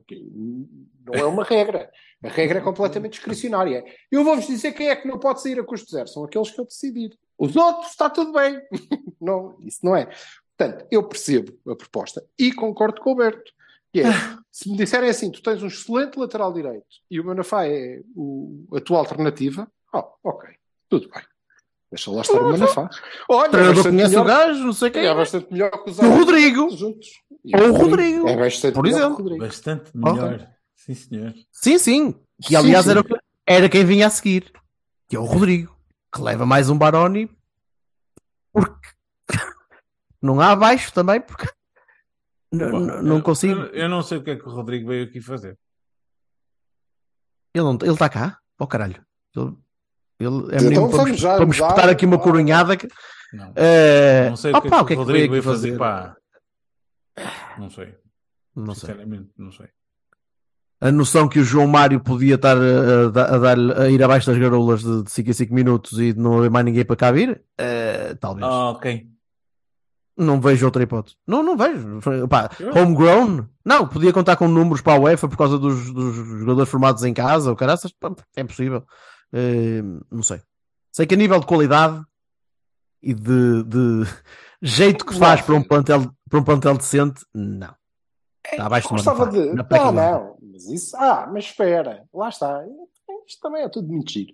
[1.04, 1.90] Não é uma regra.
[2.22, 3.84] A regra é completamente discricionária.
[4.10, 6.06] Eu vou-vos dizer quem é que não pode sair a custo zero.
[6.08, 7.18] São aqueles que eu decidir.
[7.38, 8.60] Os outros está tudo bem.
[9.20, 10.08] Não, isso não é.
[10.56, 13.52] Portanto, eu percebo a proposta e concordo com o Berto.
[13.92, 14.04] Que é,
[14.50, 18.64] se me disserem assim, tu tens um excelente lateral direito e o Manafá é o,
[18.74, 20.48] a tua alternativa, oh, ok,
[20.88, 21.22] tudo bem.
[21.90, 22.88] Deixa lá estar o Manafá.
[23.28, 25.06] Olha, O é treinador bastante conhece o melhor- gajo, não sei quem.
[25.06, 26.70] é bastante melhor que os O Rodrigo.
[26.76, 27.08] juntos.
[27.44, 29.22] E Ou o Rodrigo, É bastante por melhor que o exemplo.
[29.24, 29.44] Rodrigo.
[29.44, 30.48] bastante melhor.
[30.84, 31.34] Sim, senhor.
[31.50, 32.12] Sim, sim.
[32.42, 32.90] Que Sim, aliás sim.
[32.90, 33.02] Era,
[33.46, 34.52] era quem vinha a seguir.
[35.08, 35.76] Que é o Rodrigo.
[36.14, 37.30] Que leva mais um Baroni.
[38.52, 38.88] Porque
[40.20, 41.46] não há abaixo também, porque
[42.52, 43.60] Bom, não eu- consigo.
[43.60, 45.56] Eu, eu não sei o que é que o Rodrigo veio aqui fazer.
[47.54, 48.38] Ele não- ele está cá?
[48.58, 49.04] Oh caralho.
[49.36, 49.56] Ele-
[50.20, 52.76] Ele é Então menino para, vamos me- já para me espetar aqui uma coronhada.
[52.76, 52.86] que-
[53.32, 53.52] Não.
[53.56, 56.16] Eh, Não sei o que, opa, é que o Rodrigo veio aqui fazer, pá.
[57.58, 57.96] Não sei.
[58.54, 58.80] Não sei.
[58.90, 59.68] Sinceramente, não sei.
[60.82, 64.36] A noção que o João Mário podia estar a, a, dar, a ir abaixo das
[64.36, 67.12] garolas de, de 5 em 5 minutos e de não haver mais ninguém para cá
[67.12, 68.44] vir, eh, talvez.
[68.44, 69.06] Ah, ok.
[70.16, 71.14] Não vejo outra hipótese.
[71.24, 72.00] Não, não vejo.
[72.28, 73.46] Pá, homegrown?
[73.64, 77.14] Não, podia contar com números para a UEFA por causa dos, dos jogadores formados em
[77.14, 77.94] casa ou caraças.
[78.34, 78.84] É impossível.
[79.32, 80.42] Eh, não sei.
[80.90, 82.02] Sei que a nível de qualidade
[83.00, 84.02] e de, de
[84.60, 87.72] jeito que faz para um plantel, para um plantel decente, não.
[88.44, 89.54] Está abaixo de uma Gostava de.
[89.54, 90.36] Não, não.
[90.64, 90.96] Mas isso.
[90.96, 92.04] Ah, mas espera.
[92.12, 92.64] Lá está.
[93.26, 94.32] Isto também é tudo muito giro.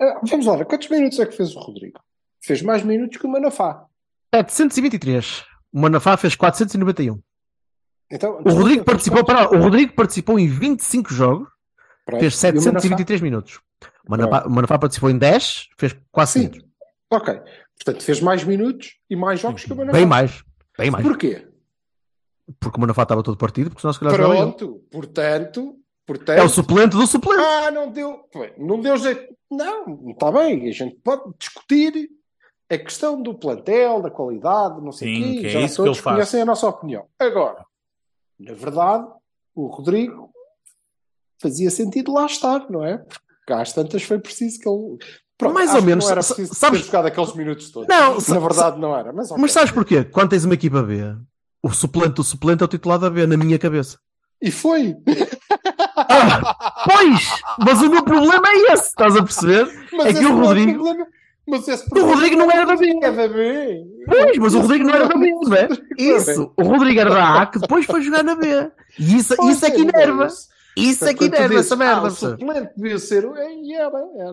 [0.00, 0.64] Ah, vamos lá.
[0.64, 2.00] Quantos minutos é que fez o Rodrigo?
[2.42, 3.86] Fez mais minutos que o Manafá.
[4.34, 5.44] 723.
[5.72, 7.20] O Manafá fez 491.
[8.10, 11.48] Então, O Rodrigo participou, para, o Rodrigo participou em 25 jogos,
[12.04, 12.20] Pronto.
[12.20, 12.80] fez E o Manafá?
[12.80, 13.60] 723 minutos.
[14.06, 16.48] O Manafá, o Manafá participou em 10, fez quase Sim.
[16.48, 16.68] 500.
[17.10, 17.40] Ok.
[17.76, 19.96] Portanto, fez mais minutos e mais jogos que o Manafá.
[19.96, 20.44] Bem mais.
[20.78, 21.04] Bem mais.
[21.04, 21.48] Porquê?
[22.60, 24.14] Porque o Manafá estava todo partido, porque senão se calhar.
[24.14, 24.82] Pronto.
[24.90, 25.76] Portanto,
[26.06, 26.38] portanto.
[26.38, 27.40] É o suplente do suplente.
[27.42, 28.20] Ah, não deu.
[28.58, 29.34] Não deu jeito.
[29.50, 30.68] Não, está bem.
[30.68, 32.08] A gente pode discutir
[32.70, 35.40] a questão do plantel, da qualidade, não sei o quê.
[35.40, 37.06] que é Já isso que todos conhecem a nossa opinião.
[37.18, 37.64] Agora,
[38.38, 39.06] na verdade,
[39.54, 40.30] o Rodrigo
[41.40, 42.98] fazia sentido lá estar, não é?
[42.98, 44.98] Porque às tantas foi preciso que ele.
[45.36, 47.88] Pronto, Mais acho ou que menos, Não era preciso sabes- ter jogado aqueles minutos todos.
[47.88, 49.12] Não, na verdade, não era.
[49.12, 49.40] Mas, ok.
[49.42, 50.04] Mas sabes porquê?
[50.04, 51.00] Quando tens uma equipa B,
[51.66, 53.98] o suplente do suplente é o titular da B, na minha cabeça.
[54.42, 54.94] E foi.
[55.96, 57.28] Ah, pois!
[57.64, 59.64] Mas o meu problema é esse, estás a perceber?
[59.92, 60.84] Mas é que esse o Rodrigo.
[60.84, 61.06] problema.
[61.46, 62.98] Mas esse O Rodrigo não era da B.
[63.02, 63.84] É da B.
[64.06, 65.68] Pois, mas o Rodrigo não era da B, não é?
[65.98, 68.70] Isso, o Rodrigo era da A que depois foi jogar na B.
[68.98, 70.26] E isso, Pois isso é que é, enerva.
[70.76, 71.04] isso.
[71.06, 72.08] É que enerva essa merda.
[72.08, 73.24] ah, o suplente devia ser.
[73.62, 74.32] E era, era.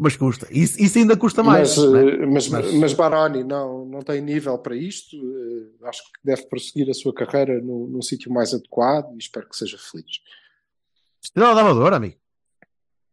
[0.00, 0.46] Mas custa.
[0.52, 1.76] Isso, isso ainda custa mais.
[1.76, 2.02] mas, não é?
[2.22, 5.16] eh, mas, Mas- mas Baroni não, não tem nível para isto.
[5.16, 9.48] eh, Acho que deve prosseguir a sua carreira no- num sítio mais adequado e espero
[9.48, 10.20] que seja feliz.
[11.20, 12.16] Estrela da Amadora, amigo.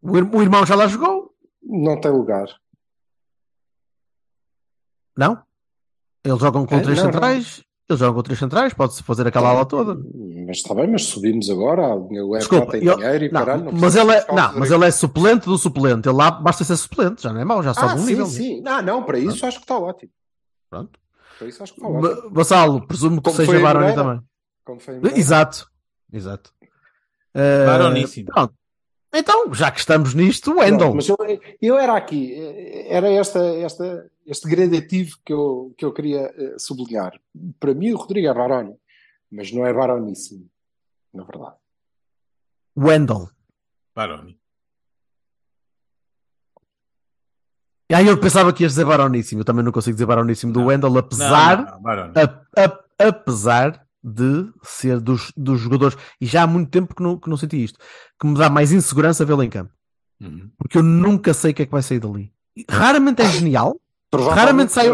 [0.01, 1.33] O, ir- o irmão já lá jogou?
[1.63, 2.47] Não tem lugar.
[5.17, 5.41] Não?
[6.23, 7.63] Eles jogam com É, três não, centrais.
[7.87, 8.73] Eles jogam com três centrais.
[8.73, 9.95] Pode-se fazer aquela ala toda.
[10.47, 11.95] Mas está bem, mas subimos agora.
[11.95, 13.65] O Desculpa, tem eu- dinheiro e não, caralho.
[13.65, 16.07] não mas ele é, não, mas ele é suplente do suplente.
[16.09, 18.25] Ele lá basta ser suplente, já não é mau, já sobe Ah, um sim, nível.
[18.25, 18.61] sim.
[18.61, 20.11] Não, não, para isso acho que está ótimo.
[20.69, 20.99] Pronto.
[21.37, 22.29] Para isso acho que está ótimo.
[22.31, 24.19] Vassalo, presumo que Como seja Baroni também.
[24.65, 24.99] Como foi.
[25.15, 25.67] Exato,
[26.11, 26.51] exato.
[27.35, 28.27] Eh, Baroníssimo.
[28.33, 28.53] pronto.
[29.13, 30.93] Então, já que estamos nisto, Wendell.
[30.95, 31.15] mas eu,
[31.61, 36.55] eu era aqui, eh, era esta, esta, este gradativo que eu, que eu queria eh,
[36.57, 37.13] sublinhar.
[37.59, 38.75] Para mim, o Rodrigo é Baroni,
[39.31, 40.49] mas não é Baroníssimo,
[41.13, 41.55] na verdade.
[42.77, 43.29] Wendell.
[43.95, 44.37] Baroni.
[47.93, 49.41] Ah, eu pensava que ias dizer Baroníssimo.
[49.41, 50.67] Eu também não consigo dizer Baroníssimo do Não.
[50.67, 56.47] Wendell, apesar, Não, não, a- a- apesar de ser dos, dos jogadores, e já há
[56.47, 57.79] muito tempo que não, que não senti isto,
[58.19, 59.71] que me dá mais insegurança vê-lo em campo.
[60.19, 60.49] Uhum.
[60.57, 62.33] Porque eu nunca sei o que é que vai sair dali.
[62.69, 63.79] Raramente é genial.
[64.13, 64.89] Raramente sai-.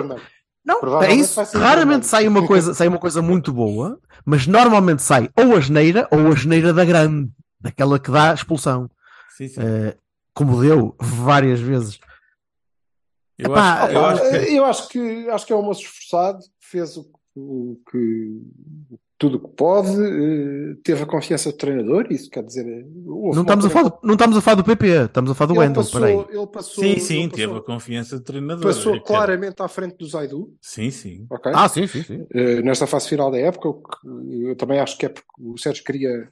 [0.63, 1.41] Não, é isso.
[1.57, 6.07] Raramente sai uma coisa, sai uma coisa muito boa, mas normalmente sai ou a geneira
[6.11, 8.89] ou a geneira da grande, daquela que dá expulsão.
[9.35, 9.61] Sim, sim.
[9.61, 9.97] Eh,
[10.33, 11.99] como deu várias vezes.
[13.37, 14.55] Eu, Epá, acho, eu acho que.
[14.55, 18.41] eu acho que acho que é um moço esforçado, fez o, o que
[19.21, 22.65] tudo o que pode, eh, teve a confiança do treinador, isso quer dizer.
[22.67, 25.47] eh, Não estamos, a falar, do- não estamos a falar do PP, estamos a falar
[25.49, 25.83] do ele Wendell.
[25.83, 26.25] passou, Peraí.
[26.37, 28.63] ele passou, Sim, sim, ele teve a passou, confiança do treinador.
[28.65, 31.27] passou É claramente à frente do Zaidu, Sim, sim.
[31.29, 31.51] ok?
[31.53, 32.25] Ah, sim, sim, sim.
[32.33, 33.69] Eh, nesta fase final da época,
[34.27, 36.27] eu também acho que é porque o Sérgio queria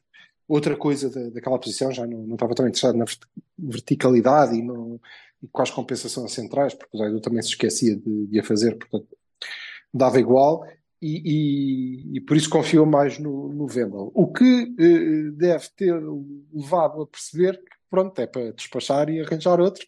[0.47, 4.63] outra coisa da, daquela posição, já não, não estava tão interessado na vert- verticalidade e,
[4.63, 4.99] no,
[5.43, 8.75] e com as compensações centrais, porque o Zaidu também se esquecia de, de a fazer,
[8.80, 9.08] portanto
[9.93, 10.65] dava igual.
[11.01, 11.21] E,
[12.13, 14.12] e- e por isso confiou mais no, no Vendel.
[14.13, 15.93] O que eh, deve ter
[16.53, 19.85] levado a perceber que, pronto, é para despachar e arranjar outro.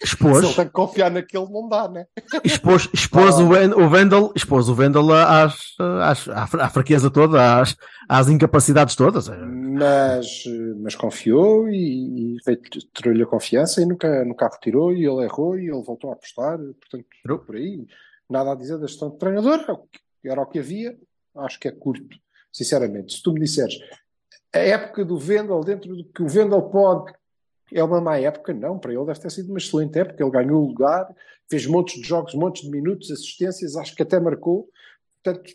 [0.00, 2.06] Se Expôs, ele tem que confiar naquele, não dá, né?
[2.44, 3.42] expôs, expôs Ah.
[3.42, 7.74] o, Wendell, expôs o Wendell às, às, à fra- à fraqueza toda, às,
[8.08, 9.28] às incapacidades todas.
[9.28, 15.24] mas, eh, mas confiou e, e reiterou-lhe a confiança e nunca, nunca retirou e ele
[15.24, 17.38] errou e ele voltou a apostar, portanto, True.
[17.38, 17.86] por aí,
[18.28, 20.98] nada a dizer da gestão de treinador, era o que- era o que havia,
[21.36, 22.16] acho que é curto,
[22.52, 23.14] sinceramente.
[23.16, 23.74] Se tu me disseres
[24.52, 27.12] a época do Vendel, dentro do que o Vendel pode,
[27.72, 30.62] é uma má época, não, para ele deve ter sido uma excelente época, ele ganhou
[30.62, 31.12] o lugar,
[31.50, 34.68] fez montes de jogos, montes de minutos, assistências, acho que até marcou,
[35.22, 35.52] portanto,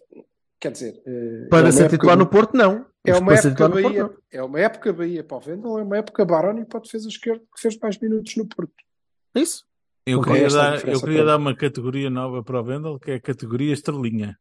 [0.59, 2.85] quer dizer, eh, é Para uma ser titular no Porto, não.
[3.05, 4.15] É uma, época Porto, Bahia, não.
[4.31, 7.41] é uma época Bahia para o Vendel, é uma época Baroni para a defesa esquerda
[7.55, 8.73] que fez mais minutos no Porto.
[9.33, 9.65] É Isso.
[10.09, 13.21] Eu queria, dar, eu queria dar uma categoria nova para o Vendel, que é a
[13.21, 14.37] categoria estrelinha.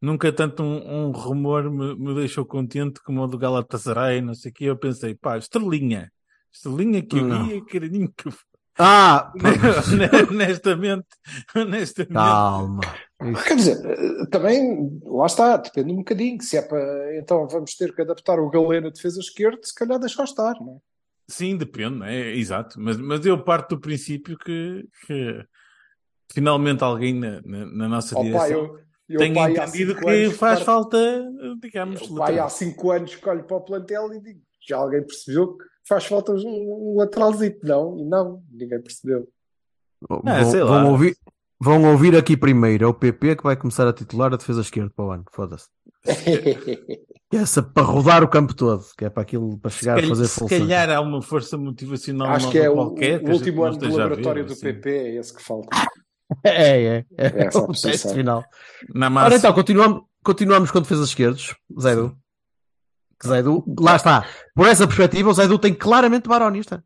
[0.00, 4.50] Nunca tanto um, um rumor me, me deixou contente como o do Galatasaray, não sei
[4.50, 4.64] o que.
[4.64, 6.12] Eu pensei, pá, estrelinha.
[6.52, 7.46] Estrelinha que eu Não.
[7.46, 8.32] ia, carinho que eu...
[8.80, 9.32] Ah,
[10.30, 11.06] honestamente,
[11.54, 12.12] honestamente.
[12.12, 12.80] calma.
[13.44, 16.40] Quer dizer, eh, também, lá está, depende um bocadinho.
[16.40, 19.98] Se é para, então vamos ter que adaptar o Galeno na defesa esquerda, se calhar
[19.98, 20.88] deixar estar, não é?
[21.28, 22.80] Sim, depende, é exato.
[22.80, 25.44] Mas, mas eu parto do princípio que, que
[26.32, 30.30] finalmente alguém na, na, na nossa Ó, direção pai, eu, eu, tenha pai, entendido que
[30.30, 34.20] faz para- falta, digamos, O pai há cinco anos que olho para o plantel e
[34.20, 37.98] digo, já alguém percebeu que faz falta um, um lateralzito, não?
[37.98, 39.28] E não, ninguém percebeu.
[40.08, 40.82] Ah, vão, sei lá.
[40.82, 41.16] vão ouvir,
[41.60, 42.84] vão ouvir aqui primeiro.
[42.84, 45.24] É o PP que vai começar a titular a defesa esquerda para o ano.
[45.32, 45.66] Foda-se.
[47.30, 49.96] Que é Essa para rodar o campo todo, que é para aquilo para chegar a
[49.96, 53.26] calhar- fazer se full calhar há uma força motivacional Acho que é o, qualquer que
[53.26, 54.62] o a gente último não ano do a ver, laboratório do assim.
[54.62, 55.68] PP, é esse que falta.
[56.44, 57.04] É, é.
[57.18, 58.44] É, É a o teste final.
[58.94, 61.54] Na Ora massa, então, continuamos, continuamos com defesas esquerdas.
[61.78, 62.16] Zé Edu.
[63.20, 64.26] Que Zé Edu, lá está.
[64.54, 66.60] Por essa perspectiva, o Zé Edu tem claramente Baroni.
[66.60, 66.82] Está.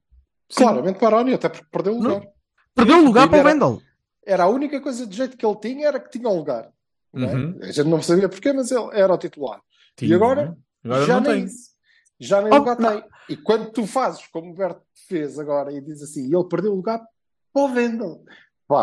[0.56, 2.10] Claramente Baroni, até porque perdeu o Não.
[2.14, 2.28] lugar.
[2.74, 3.82] Perdeu o lugar para o era- Wendel.
[4.26, 6.70] Era a única coisa de jeito que ele tinha, era que tinha um lugar.
[7.12, 7.34] não é?
[7.34, 7.58] Uhum.
[7.62, 9.60] A gente não sabia porquê, mas ele era o titular.
[9.96, 11.44] tinha, e agora, agora já não nem tem.
[11.44, 11.72] isso.
[12.20, 13.00] Já nem Oh, lugar não.
[13.00, 13.10] tem.
[13.28, 16.76] E quando tu fazes, como o Berto fez agora, e diz assim, ele perdeu o
[16.76, 17.00] lugar
[17.52, 18.22] para o Vendel.
[18.68, 18.82] Pá,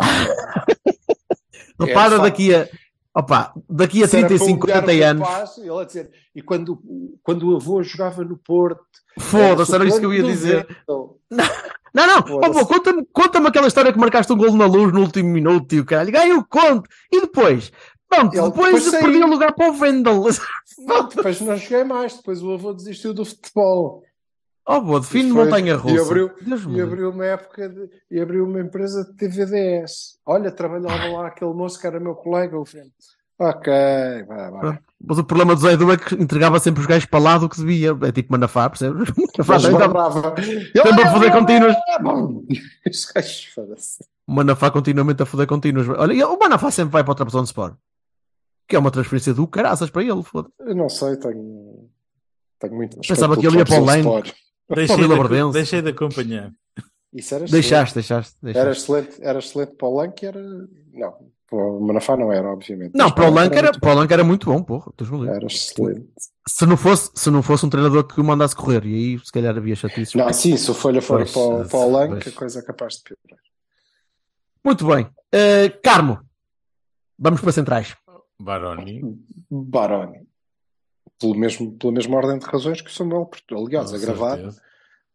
[1.81, 2.21] É, Repara de facto.
[2.23, 2.67] daqui a.
[3.15, 5.27] Opa, daqui a se era 35, para um 40 lugar anos.
[5.27, 6.79] rapaz, ele a dizer, e quando,
[7.23, 8.83] quando o avô jogava no Porto,
[9.19, 10.67] Foda-se, era isso que eu ia dizer.
[10.87, 11.17] Não,
[11.93, 12.59] não, Foda-se.
[12.59, 15.85] oh, conta-me conta aquela história que marcaste um golo na luz no último minuto, tio,
[15.85, 16.11] caralho.
[16.11, 16.87] Ganha o conto.
[17.11, 17.71] E depois?
[18.07, 20.23] Pronto, Ele depois, depois perdi o lugar para o Vendel.
[20.79, 24.03] Não, depois não joguei mais, depois o avô desistiu do futebol.
[24.71, 26.01] Oh, boa, define E montanha e russa.
[26.05, 30.19] abriu- Deus me E abriu uma época de, e abriu uma empresa de TVDS.
[30.23, 32.91] Olha, trabalhava lá aquele moço que era meu colega, o Fernando.
[33.39, 33.71] Ok,
[34.27, 34.79] vai, vai.
[35.01, 37.47] Mas o problema do Zé Edu é que entregava sempre os gajos para lá do
[37.49, 37.97] que devia.
[38.03, 39.09] É tipo Manafá, percebes?
[39.39, 40.35] Manafá estava-.
[40.43, 41.75] Sempre a foder contínuos.
[42.87, 44.03] Os gajos, foda-se.
[44.27, 45.87] O Manafá continuamente a foder contínuos.
[45.89, 47.73] Olha, e o Manafá sempre vai para o Trapezão de Sport.
[48.67, 51.89] Que é uma transferência do caraças para ele, foda Eu não sei, tenho,
[52.59, 53.85] tenho muito Pensava que ele ia para o.
[53.85, 54.03] Lane.
[54.75, 56.51] Deixei, de, deixei de acompanhar.
[57.13, 57.51] Isso era excelente.
[57.63, 58.35] Deixaste, deixaste.
[58.41, 58.59] deixaste.
[58.61, 60.39] Era excelente, era excelente para o Lanque, era.
[60.93, 61.13] Não,
[61.49, 62.91] para o Manafá não era, obviamente.
[62.95, 64.91] Não, para o Lank era, muito para o Lank era muito bom, porra.
[65.35, 66.07] Era excelente.
[66.47, 69.31] Se não fosse, se não fosse um treinador que o mandasse correr, e aí se
[69.31, 70.13] calhar havia chatices.
[70.13, 72.27] Não, sim, se o Folha for Pois, para, o- para o Lanque, pois.
[72.35, 73.39] a coisa é capaz de piorar.
[74.63, 75.05] Muito bem.
[75.05, 76.19] Uh, Carmo,
[77.17, 77.95] vamos para centrais.
[78.39, 79.01] Baroni.
[79.49, 80.27] Baroni.
[81.19, 83.65] Pelo mesmo, pela mesma ordem de razões que o Samuel Portugal.
[83.65, 84.61] Aliás, com a gravar, certeza.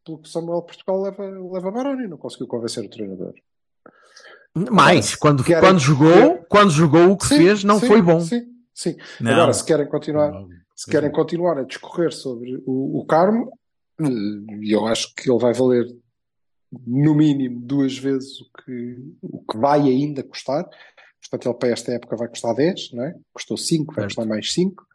[0.05, 3.33] pelo que o Samuel Portugal leva, leva Baroni, não conseguiu convencer o treinador.
[4.71, 8.21] Mais, quando, querem- quando jogou, quando jogou o que Sim, fez, não sim, foi bom.
[8.21, 8.97] Sim, sim.
[9.21, 9.33] Não.
[9.33, 10.49] Agora, se querem continuar, Não.
[10.77, 13.51] se querem continuar a discorrer sobre o, o Carmo,
[14.01, 14.05] eh,
[14.62, 15.87] e eu acho que ele vai valer
[16.87, 20.64] no mínimo duas vezes o que, o que vai ainda custar.
[21.21, 23.14] Portanto, ele para esta época vai custar 10, não é?
[23.33, 24.87] Custou 5, vai custar mais 5.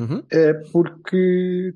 [0.00, 0.22] Uhum.
[0.30, 1.74] É porque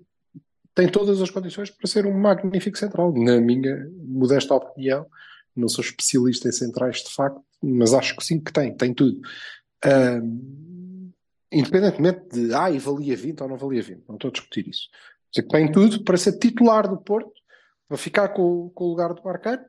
[0.75, 5.07] tem todas as condições para ser um magnífico central, na minha modesta opinião.
[5.55, 9.21] Não sou especialista em centrais de facto, mas acho que sim que tem, tem tudo.
[11.53, 14.89] Independentemente de, ah, e valia 20 ou não valia 20, não estou a discutir isso.
[15.51, 17.33] Tem tudo para ser titular do Porto,
[17.87, 19.63] para ficar com, com o lugar do Marcano,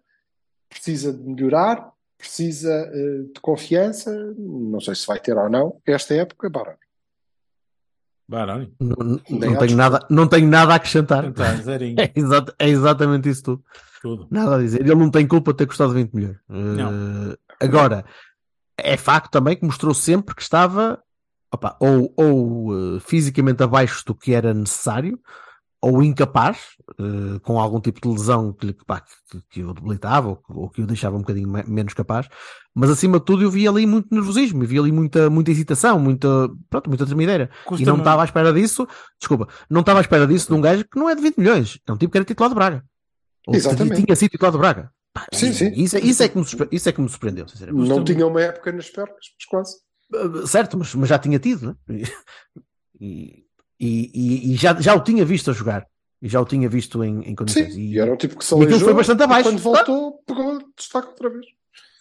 [0.69, 6.15] precisa de melhorar, precisa eh, de confiança, não sei se vai ter ou não, esta
[6.15, 6.75] época, Barão.
[8.27, 8.73] Baroni.
[8.79, 8.95] Não,
[9.29, 11.31] não- tenho nada, não tenho nada a acrescentar.
[11.61, 11.95] Zerinho.
[11.99, 13.63] É, exato- é exatamente isso tudo.
[14.01, 14.27] Tudo.
[14.31, 14.81] Nada a dizer.
[14.81, 16.38] Ele não tem culpa de ter custado 20 milhões.
[16.49, 16.91] Não.
[17.31, 18.05] Eh, agora,
[18.77, 20.99] é facto também que mostrou sempre que estava
[21.53, 25.19] opa, ou, ou eh, fisicamente abaixo do que era necessário,
[25.81, 26.57] ou incapaz,
[26.99, 30.69] eh, com algum tipo de lesão que, pá, que, que o debilitava ou, que- ou
[30.69, 32.27] que o deixava um bocadinho me- menos capaz.
[32.77, 35.97] Mas acima de tudo, eu vi ali muito nervosismo, eu vi ali muita, muita hesitação,
[35.97, 36.27] muita,
[36.69, 37.49] pronto, muita tremideira.
[37.79, 38.85] E não estava à espera disso,
[39.17, 41.79] desculpa, não estava à espera disso de um gajo que não é de 20 milhões,
[41.88, 42.83] é um tipo que era titular de Braga.
[43.47, 44.03] Ou que Exatamente.
[44.03, 44.91] tinha sido titular de Braga.
[45.13, 45.71] Pá, Sim, sim.
[45.73, 47.88] Isso, é- isso, é que me, isso é que me surpreendeu, sinceramente.
[47.88, 50.47] Não tinha uma época nas pernas, mas quase.
[50.47, 52.01] Certo, mas, mas já tinha tido, né?
[52.99, 53.43] E,
[53.79, 55.85] e, e- e já, já o tinha visto a jogar.
[56.21, 57.75] E já o tinha visto em, em Sim, condições.
[57.75, 58.79] e E, era um tipo que se e aleijou.
[58.79, 59.49] foi bastante e abaixo.
[59.49, 61.45] Quando voltou, pegou destaque outra vez.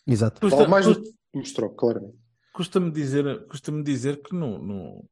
[0.07, 0.41] Exato.
[0.41, 2.15] Custa- mais do custa- que mostrou, claramente.
[2.53, 5.05] Custa-me dizer, custa dizer que no, no-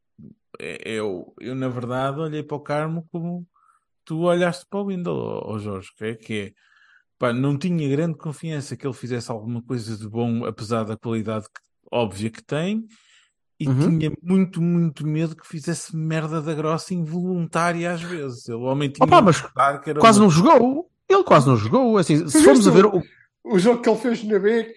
[0.61, 3.47] é- eu, eu, na verdade, olhei para o Carmo como
[4.05, 6.53] tu olhaste para o Windle, ó ó Jorge, que é que é.
[7.19, 11.47] Pá, não tinha grande confiança que ele fizesse alguma coisa de bom, apesar da qualidade
[11.47, 12.85] que- óbvia que tem,
[13.61, 13.99] e Uhum.
[13.99, 18.49] tinha muito, muito medo que fizesse merda da grossa involuntária às vezes.
[18.49, 20.91] Ele, o homem tinha Opa, mas azar que era Quase uma- não jogou.
[21.09, 21.97] Ele quase não jogou.
[21.99, 23.03] Assim, se formos a ver o.
[23.45, 24.75] O jogo que ele fez na B,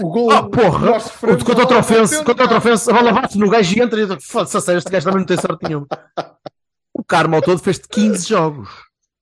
[0.00, 0.30] o gol.
[0.30, 0.96] Ah, porra!
[0.98, 1.00] O-
[1.44, 2.60] Contra o a bola Trofense, bateu, contra o cara.
[2.60, 5.20] Trofense, a bola bate no gajo e entra e foda-se, a sério, este gajo também
[5.20, 5.86] não tem sorte nenhuma.
[6.94, 8.68] O Carmo ao todo fez 15 jogos.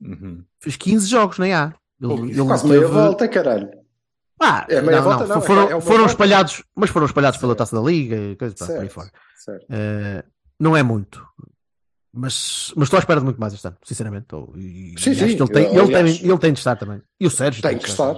[0.00, 0.44] Uhum.
[0.60, 1.72] Fez 15 jogos, nem há.
[2.02, 3.70] Ele, ele Quase meia teve- volta, caralho.
[4.42, 6.12] Ah, É meia não, volta, não, não, foram, é uma foram volta.
[6.12, 7.58] espalhados, mas foram espalhados pela Certo.
[7.58, 9.10] taça da liga e coisa por aí Certo, fora.
[9.36, 9.66] certo.
[9.70, 10.24] Eh,
[10.58, 11.24] não é muito.
[12.12, 14.34] Mas, mas estou à espera de muito mais este ano, sinceramente.
[14.34, 17.00] Ou- E, Sim, sim, que ele tem, ele, aliás- tem, ele tem de estar também.
[17.20, 18.14] E o Sérgio Tem que estar.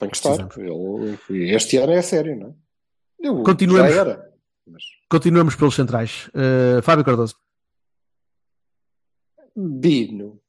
[0.00, 0.36] Tem que estar.
[0.58, 1.18] Ele,
[1.54, 2.52] este ano é sério, não é?
[3.20, 3.92] Eu, Continuemos.
[3.94, 4.30] Já era.
[4.66, 6.28] Mas Continuamos pelos centrais.
[6.34, 7.36] Eh, Fábio Cardoso.
[9.56, 10.40] Bino.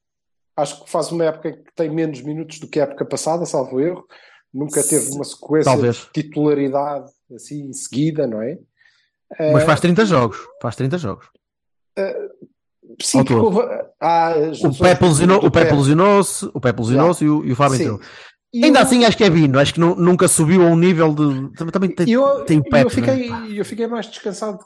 [0.56, 3.80] Acho que faz uma época que tem menos minutos do que a época passada, salvo
[3.80, 4.06] erro.
[4.54, 5.96] Nunca teve uma sequência Talvez.
[6.14, 8.58] de titularidade assim em seguida, não é?
[9.54, 10.38] Mas Eh, faz 30 jogos.
[10.62, 11.26] Faz 30 jogos.
[13.02, 13.46] Sim, porque todo.
[13.46, 17.84] houve- as O Pepe lesionou-se, o Pepe lesionou-se e, o, e o Fábio Sim.
[17.84, 18.02] entrou.
[18.54, 19.58] Ainda assim, acho que é Bino.
[19.60, 21.56] Acho que nu- nunca subiu a um nível de.
[21.72, 22.84] Também, tem, eu, tem o Pepe.
[22.84, 23.48] eu, fiquei, né?
[23.52, 24.60] eu fiquei mais descansado,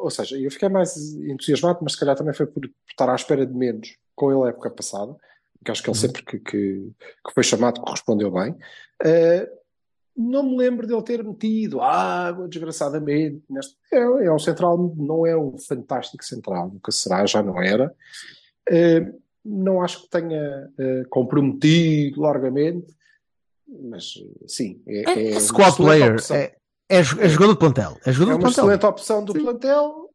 [0.00, 3.44] ou seja, eu fiquei mais entusiasmado, mas se calhar também foi por estar à espera
[3.44, 5.16] de menos com ele a época passada,
[5.64, 6.00] que acho que ele Uhum.
[6.00, 6.90] sempre que, que,
[7.26, 8.54] que foi chamado correspondeu bem.
[9.02, 9.50] Eh,
[10.16, 13.42] não me lembro dele ter metido água, desgraçadamente.
[13.50, 17.92] Neste, é, é um central, não é um fantástico central, nunca será, já não era.
[18.70, 19.10] Eh,
[19.44, 22.94] não acho que tenha eh, comprometido largamente,
[23.82, 24.14] mas
[24.46, 26.16] sim, é, É, é é squad player.
[26.30, 26.56] É,
[26.88, 27.98] é, é jogador de plantel.
[28.04, 28.64] É É jogador de uma plantel.
[28.64, 30.10] excelente opção do plantel,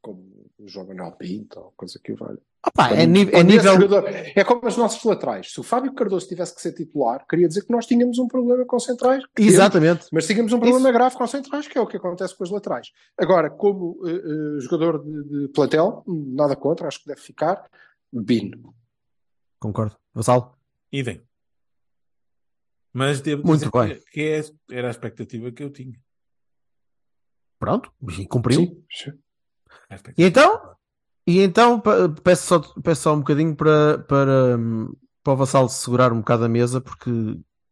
[0.00, 2.38] como o João Manuel Pinto, ou coisa que o valha.
[2.64, 3.74] Opa, é, ni- é nível.
[3.74, 5.52] jogador- é como os nossos laterais.
[5.52, 8.64] Se o Fábio Cardoso tivesse que ser titular, queria dizer que nós tínhamos um problema
[8.64, 9.24] com centrais.
[9.36, 10.06] Exatamente.
[10.12, 12.92] mas tínhamos um problema grave com centrais, que é o que acontece com os laterais.
[13.18, 17.68] Agora, como eh, eh, jogador de, de plantel, nada contra, acho que deve ficar.
[18.12, 18.72] Bino.
[19.58, 19.96] Concordo.
[20.14, 20.56] Vassal?
[20.92, 21.20] Idem.
[22.92, 24.00] Mas devo Muito dizer bem.
[24.12, 25.98] que, é- era a expectativa que eu tinha.
[27.58, 27.92] Pronto.
[28.28, 28.60] Cumpriu.
[28.60, 29.12] Sim, sim.
[29.90, 30.14] Expectativa.
[30.18, 30.76] E então?
[31.26, 31.80] E então
[32.24, 36.44] peço só, peço só um bocadinho para, para, hum, para o Vassal segurar um bocado
[36.44, 37.10] a mesa, porque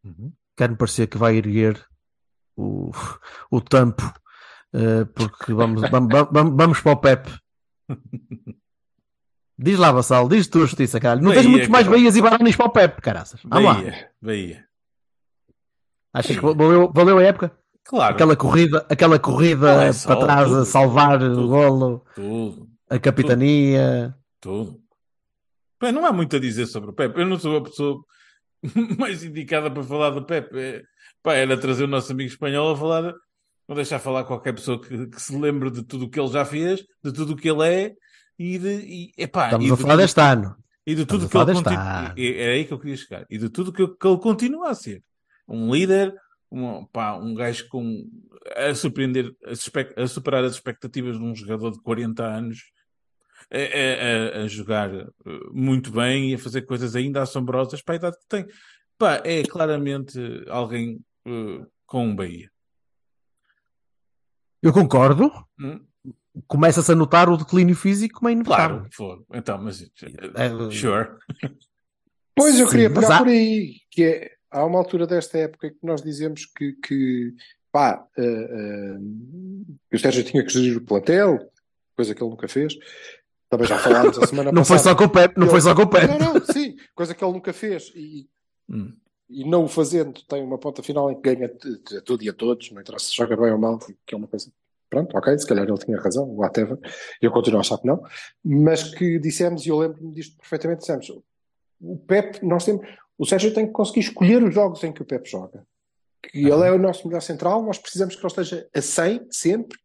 [0.03, 0.31] Uhum.
[0.57, 1.85] quer-me parecer que vai erguer
[2.55, 2.89] o,
[3.51, 4.01] o tampo,
[4.73, 7.29] eh, porque vamos, vamos, vamos, vamos para o Pep.
[9.59, 11.21] Diz lá, Vassal, diz tu a justiça, caralho.
[11.21, 11.87] Não tens Bahia, muitos mais.
[11.87, 13.39] Bahias e Baranis para o Pep, caraças.
[13.43, 13.73] Vamos lá.
[13.75, 14.67] Bahia, Bahia.
[16.13, 17.51] Achas que valeu, valeu a época?
[17.83, 18.13] Claro.
[18.15, 21.43] Aquela corrida, aquela corrida é para trás a tudo, salvar tudo.
[21.43, 24.15] o golo, Tudo, a capitania.
[24.39, 24.79] tudo.
[25.81, 27.19] Bem, não há muito a dizer sobre o Pepe.
[27.19, 28.03] Eu não sou a pessoa
[28.99, 30.57] mais indicada para falar do Pepe.
[30.59, 30.81] É,
[31.23, 33.13] pá, era trazer o nosso amigo espanhol a falar,
[33.67, 36.45] não deixar falar qualquer pessoa que, que se lembre de tudo o que ele já
[36.45, 37.93] fez, de tudo o que ele é
[38.37, 38.69] e de.
[38.69, 40.55] E, epá, Estamos e a falar tudo- deste ano.
[40.85, 42.41] E de tudo Estamos que a ele continua.
[42.43, 43.25] Era aí que eu queria chegar.
[43.29, 45.03] E de tudo que, que ele continua a ser.
[45.51, 46.13] Um líder,
[46.51, 48.07] um, pá, um gajo com,
[48.55, 52.59] a surpreender, a, a superar as expectativas de um jogador de 40 anos,
[53.51, 55.09] a, a- a- jogar eh,
[55.51, 58.45] muito bem e a fazer coisas ainda assombrosas para a idade que tem.
[58.97, 62.49] Pá, é claramente alguém eh, com um Bahia.
[64.61, 65.31] Eu concordo.
[65.59, 65.83] Hum?
[66.47, 68.77] Começa-se a notar o declínio físico como é inevitável.
[68.77, 69.25] Claro, for.
[69.33, 69.81] Então, mas.
[69.81, 71.09] É, Sure.
[72.33, 75.69] Pois eu Sim, queria mas há- por aí, que é, há uma altura desta época
[75.71, 77.33] que nós dizemos que, que
[77.71, 78.97] pá, eh,
[79.89, 81.39] que o Sérgio tinha que gerir o plantel,
[81.95, 82.73] coisa que ele nunca fez.
[83.49, 84.91] Também já falámos a semana Não foi passada.
[84.91, 86.07] só com o Pep, não Ele- foi só com o Pep.
[86.07, 88.29] Não, não, sim, coisa que ele nunca fez e,
[88.69, 88.93] Hum.
[89.29, 91.49] e não o fazendo tem uma ponta final em que ganha
[92.05, 94.49] tudo e a todos, não interessa se joga bem ou mal, que é uma coisa.
[94.89, 96.77] Pronto, ok, se calhar ele tinha razão, whatever,
[97.21, 98.01] eu continuo a achar que não,
[98.43, 101.09] mas que dissemos, e eu lembro-me disto perfeitamente, dissemos,
[101.81, 102.85] o Pep, nós temos,
[103.21, 105.65] o Sérgio tem que conseguir escolher os jogos em que o Pep joga,
[106.23, 109.77] que ele é o nosso melhor central, nós precisamos que ele esteja a 100 sempre,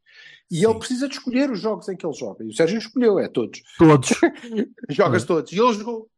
[0.50, 0.66] e Sim.
[0.66, 3.28] ele precisa de escolher os jogos em que ele joga, e o Sérgio escolheu, é
[3.28, 3.62] todos.
[3.78, 4.10] Todos.
[4.88, 5.26] Jogas É.
[5.26, 5.52] todos.
[5.52, 6.08] E ele jogou.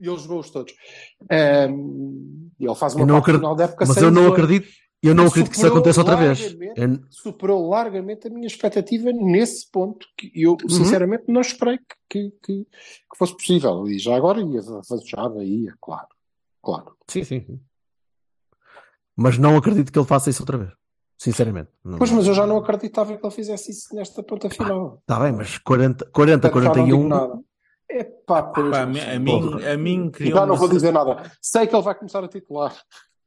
[0.00, 0.72] E ele jogou-os todos.
[1.30, 4.34] Ahm, e ele faz uma parte acredito- final da época Mas sem eu não jogo.
[4.34, 4.68] acredito,
[5.02, 6.56] eu não acredito que isso aconteça outra vez.
[6.76, 10.68] Eu- Superou largamente a minha expectativa nesse ponto, que eu Uhum.
[10.68, 13.88] sinceramente não esperei que, que, que- que fosse possível.
[13.88, 16.06] E já agora ia, avançava, ia, claro.
[16.62, 16.96] Claro.
[17.08, 17.40] Sim, sim.
[17.46, 17.60] sim.
[19.16, 20.72] Mas não acredito que ele faça isso outra vez.
[21.18, 21.70] Sinceramente.
[21.84, 21.98] Não...
[21.98, 24.98] Pois, mas eu já não acreditava que ele fizesse isso nesta ponta final.
[25.02, 27.08] Está bem, mas 40, 40 Portanto, já não digo 41.
[27.08, 27.42] nada.
[27.88, 30.68] É pá, pois, Pá, a não mim, a mim, a mim criou Já não vou
[30.68, 31.30] dizer nada.
[31.40, 32.74] Sei que ele vai começar a titular.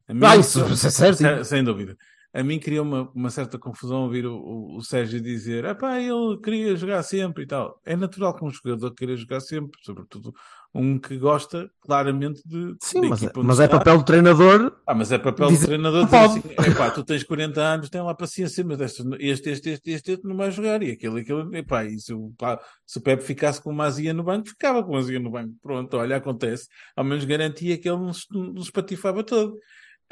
[0.08, 1.18] a mim- Ah, isso, isso é certo.
[1.18, 1.96] Sem, sem dúvida.
[2.36, 6.02] A mim criou uma, uma certa confusão ouvir o, o, o Sérgio dizer: ah pá,
[6.02, 7.80] ele queria jogar sempre e tal.
[7.86, 10.34] É natural que um jogador queira jogar sempre, sobretudo
[10.74, 12.76] um que gosta claramente de.
[12.82, 13.78] Sim, mas, mas é está.
[13.78, 14.76] papel do treinador.
[14.86, 18.02] Ah, mas é papel Dizer- do treinador dizer assim: epá, tu tens 40 anos, tem
[18.02, 20.84] lá paciência, mas este, este, este, este, este, este não vai jogar.
[20.84, 24.14] E aquele, aquele, epá, e se o, pá, se o Pepe ficasse com uma azia
[24.14, 25.54] no banco, ficava com uma azia no banco.
[25.64, 26.68] Pronto, olha, acontece.
[26.98, 29.58] Ao menos garantia que ele não se, não se patifava todo.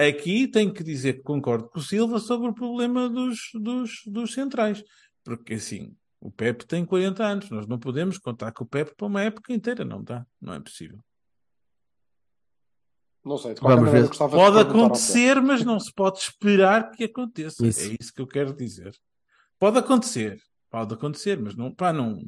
[0.08, 4.34] Aqui tenho que dizer que concordo com o Silva sobre o problema dos, dos, dos
[4.34, 4.84] centrais.
[5.24, 9.08] Porque assim, o Pepe tem 40 anos, nós não podemos contar com o Pepe para
[9.08, 11.00] uma época inteira, não dá, não é possível.
[13.26, 14.30] Não sei, de qualquer Vamos maneira ver.
[14.30, 17.66] Pode acontecer, mas não se pode esperar que aconteça.
[17.66, 17.92] Isso.
[17.92, 18.94] É isso que eu quero dizer.
[19.58, 20.40] Pode acontecer,
[20.70, 22.22] pode acontecer, mas não, pá, não,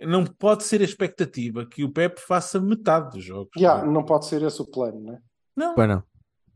[0.00, 3.50] não pode ser a expectativa que o Pepe faça metade dos jogos.
[3.58, 5.18] Já, não pode ser esse o plano, né?
[5.54, 6.02] Não, Pois não.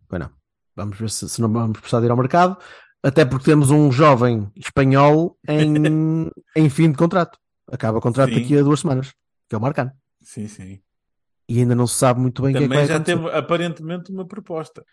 [0.09, 0.30] Pois não.
[0.77, 2.57] Vamos ver se, se não vamos precisar de ir ao mercado.
[3.03, 7.39] Até porque temos um jovem espanhol em, em fim de contrato.
[7.70, 8.41] Acaba o contrato Sim.
[8.41, 9.12] daqui a duas semanas.
[9.49, 9.93] Que é o Marcano.
[10.22, 10.81] sim, sim.
[11.49, 13.16] E ainda não se sabe muito bem o que é que Também já acontecer.
[13.18, 14.85] teve aparentemente uma proposta.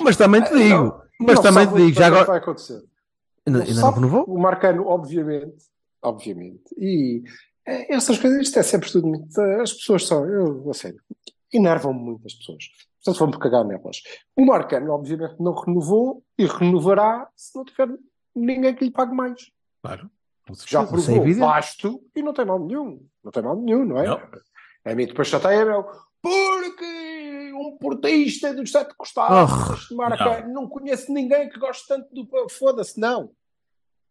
[0.00, 0.74] Mas também te digo.
[0.84, 1.88] Não, mas não também te digo.
[1.92, 2.24] Já que agora.
[2.24, 2.80] vai acontecer.
[3.44, 4.24] Ainda, Não ainda não renovou?
[4.28, 5.56] O Marcano, obviamente,
[6.00, 6.62] obviamente.
[6.76, 7.24] E
[7.66, 9.40] essas coisas, isto é sempre tudo muito.
[9.60, 11.00] As pessoas são, eu, a sério,
[11.52, 12.64] enervam-me muito as pessoas.
[13.04, 14.02] Portanto, vamos cagar nelas.
[14.36, 17.88] O Marcano, obviamente, não renovou e renovará se não tiver
[18.34, 19.50] ninguém que lhe pague mais.
[19.82, 20.10] Claro.
[20.66, 23.06] Já é provou vasto e não tem mal nenhum.
[23.22, 24.06] Não tem mal nenhum, não é?
[24.06, 24.20] Não.
[24.84, 25.84] A mim depois chateia, meu.
[26.22, 30.46] Porque um portista dos sete costados Oh, marca.
[30.46, 30.68] Não.
[30.68, 32.26] conheço ninguém que goste tanto do.
[32.48, 33.30] Foda-se, não.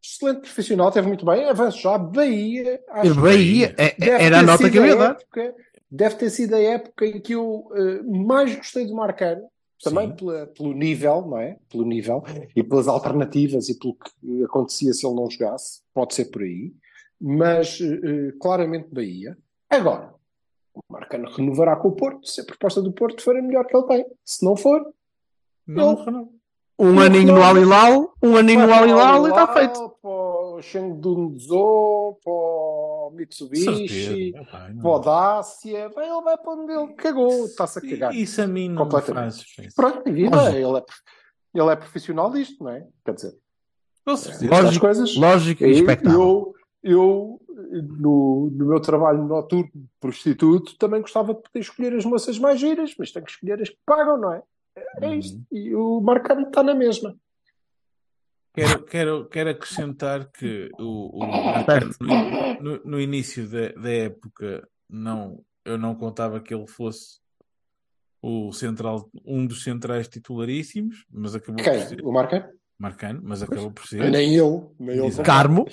[0.04, 1.50] Excelente profissional, teve muito bem.
[1.50, 1.98] Avanço já.
[1.98, 2.80] Bahia.
[2.90, 3.76] Acho que Bahia.
[3.78, 5.12] é- deve Era a nota que eu ia dar.
[5.12, 5.56] época-
[5.90, 9.48] deve ter sido a época em que eu eh, mais gostei do Marcano.
[9.84, 11.58] Também pela- pelo nível, não é?
[11.70, 12.24] Pelo nível
[12.56, 15.82] e pelas alternativas e pelo que acontecia se ele não jogasse.
[15.94, 16.74] Pode ser por aí.
[17.22, 19.38] Mas eh, claramente Bahia.
[19.70, 20.14] Agora,
[20.74, 23.76] o Marcano renovará com o Porto se a proposta do Porto for a melhor que
[23.78, 24.06] ele tem.
[24.26, 24.82] Se não for,
[25.66, 26.30] Não, renova.
[26.80, 27.42] Um Não aninho no.
[27.44, 28.14] Al-Hilal.
[28.22, 29.90] Um aninho no vai para o Al-Hilal e está feito.
[30.02, 30.12] Para
[30.58, 33.88] o Shengdun Zhou, para o Mitsubishi,
[34.34, 34.46] Certeza.
[34.82, 35.90] Para o Dacia.
[35.90, 37.46] Vai, ele vai para onde ele cagou.
[37.46, 38.16] Está-se a cagar.
[38.16, 39.06] Isso a mim não faz.
[39.76, 40.84] Pronto, e vida, ele é,
[41.54, 42.86] ele é profissional disto, não é?
[43.06, 43.38] Quer dizer,
[44.08, 45.16] estas Lógico, coisas.
[45.16, 46.20] lógico e eu, expectável.
[46.22, 46.54] eu,
[46.84, 47.42] eu,
[48.00, 52.60] no, no meu trabalho noturno de prostituto, também gostava de poder escolher as moças mais
[52.60, 54.42] giras, mas tenho que escolher as que pagam, não é?
[55.02, 55.40] É isto.
[55.52, 57.16] E o Marcano está na mesma.
[58.58, 61.28] Quero, quero, quero acrescentar que o, o
[62.62, 67.20] no, no- início da, da época não, eu não contava que ele fosse
[68.22, 71.86] o central, um dos centrais titularíssimos, mas acabou por Quem?
[71.88, 72.46] ser O Marcano?
[72.80, 74.10] Marcano, mas acabou por ser.
[74.10, 74.76] Nem eu.
[74.80, 75.12] Nem.
[75.24, 75.66] Carmo.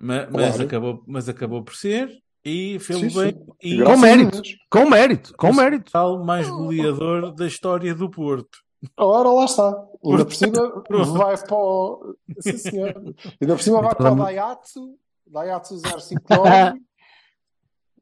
[0.00, 0.62] Ma- Mas, Claro.
[0.64, 2.10] acabou, mas acabou por ser
[2.44, 3.32] e fez Sim, bem.
[3.32, 3.46] sim.
[3.62, 4.42] E Com mérito.
[4.70, 5.34] Com mérito.
[5.36, 5.84] Com o mérito.
[5.90, 8.58] central mais goleador da história do Porto.
[8.96, 9.86] Ora, lá está.
[10.04, 10.84] Ainda por cima
[11.18, 12.16] vai para o.
[12.40, 12.94] Sim, senhor.
[13.40, 16.80] Ainda por cima vai para o Daihatsu, Daihatsu 059,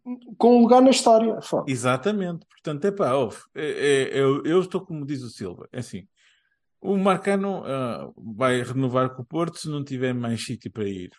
[0.37, 1.41] com um lugar na história.
[1.41, 1.71] Foda.
[1.71, 2.47] Exatamente.
[2.47, 6.07] Portanto, é pá, ouve, é- é- eu, eu estou como diz o Silva, é assim,
[6.81, 11.11] o Marcano ah, vai renovar com o Porto se não tiver mais sítio para ir.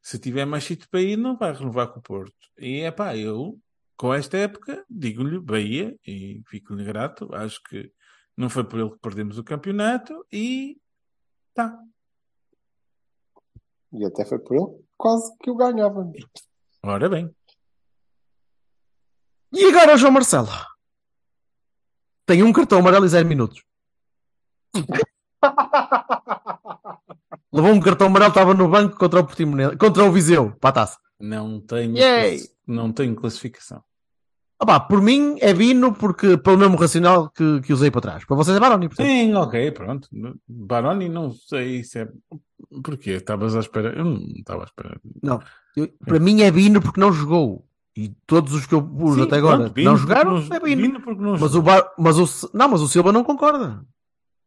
[0.00, 2.34] Se tiver mais sítio para ir, não vai renovar com o Porto.
[2.58, 3.58] E é pá, eu,
[3.96, 7.28] com esta época, digo-lhe Bahia e fico-lhe grato.
[7.34, 7.90] Acho que
[8.36, 10.78] não foi por ele que perdemos o campeonato e
[11.54, 11.78] tá.
[13.92, 16.10] E até foi por ele quase que o ganhava.
[16.82, 17.34] Ora bem,
[19.52, 20.48] E agora o João Marcelo?
[22.24, 23.62] Tem um cartão amarelo e zero minutos.
[27.52, 30.72] Levou um cartão amarelo, estava no banco contra o Portimonense, contra o Viseu, para a
[30.72, 30.98] taça.
[31.20, 31.94] não tenho,
[32.66, 33.84] não tenho classificação.
[34.62, 38.24] Opá, por mim é Vino porque pelo mesmo racional que, que usei para trás.
[38.24, 39.06] Para vocês é Baroni, portanto.
[39.06, 40.08] Sim, ok, pronto.
[40.48, 42.08] Baroni, não sei se é.
[42.84, 43.10] Porquê?
[43.12, 43.88] Estavas à espera?
[43.96, 45.00] Eu não estava à espera.
[45.76, 47.66] Eu- para mim é Vino porque não jogou.
[47.96, 50.60] E todos os que eu pus Sim, até agora pronto, Bino não jogaram, não- é
[50.60, 50.82] Vino.
[50.82, 51.58] Bino porque não Mas jogou.
[51.58, 53.84] o, Bar, mas o não, mas o Silva não concorda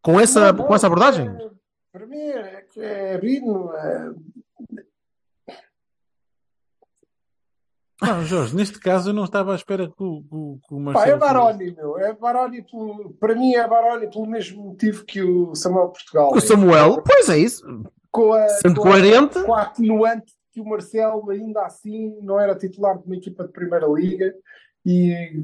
[0.01, 1.27] com essa, Não, não, com essa abordagem.
[1.27, 1.49] é-
[1.91, 3.69] Para mim é que é Bino.
[3.75, 4.11] É...
[8.01, 10.91] Não, Jorge, neste caso eu não estava à espera que o, o- que o Pá,
[10.91, 11.15] Marcelo.
[11.15, 11.97] é Baroni, meu.
[11.97, 16.33] É Baroni pelo, para mim é Baroni pelo mesmo motivo que o Samuel Portugal.
[16.33, 17.63] O Samuel, pois é isso.
[18.11, 19.43] com a, Sendo com a- coerente.
[19.43, 23.51] com a atenuante que o Marcelo ainda assim não era titular de uma equipa de
[23.51, 24.33] Primeira Liga
[24.85, 25.41] e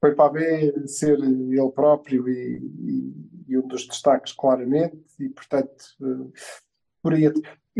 [0.00, 3.14] foi para a B ser ele próprio e, e-
[3.48, 5.70] e um dos destaques claramente e portanto
[6.02, 6.38] eh,
[7.02, 7.32] por aí eu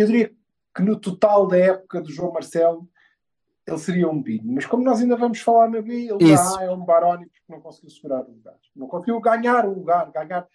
[0.06, 0.32] diria
[0.74, 2.88] que no total da época do João Marcelo
[3.66, 6.54] ele seria um Bino, mas como nós ainda vamos falar na B, ele Isso.
[6.56, 10.10] já é um Baroni porque não conseguiu segurar o lugar, não conseguiu ganhar o lugar,
[10.10, 10.46] ganhar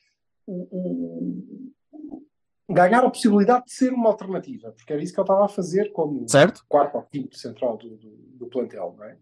[0.45, 2.23] o, o-
[2.71, 5.91] ganhar a possibilidade de ser uma alternativa, porque era isso que ele estava a fazer
[5.91, 6.63] como Certo?
[6.69, 9.17] quarto ou quinto central do, do, do plantel, não é?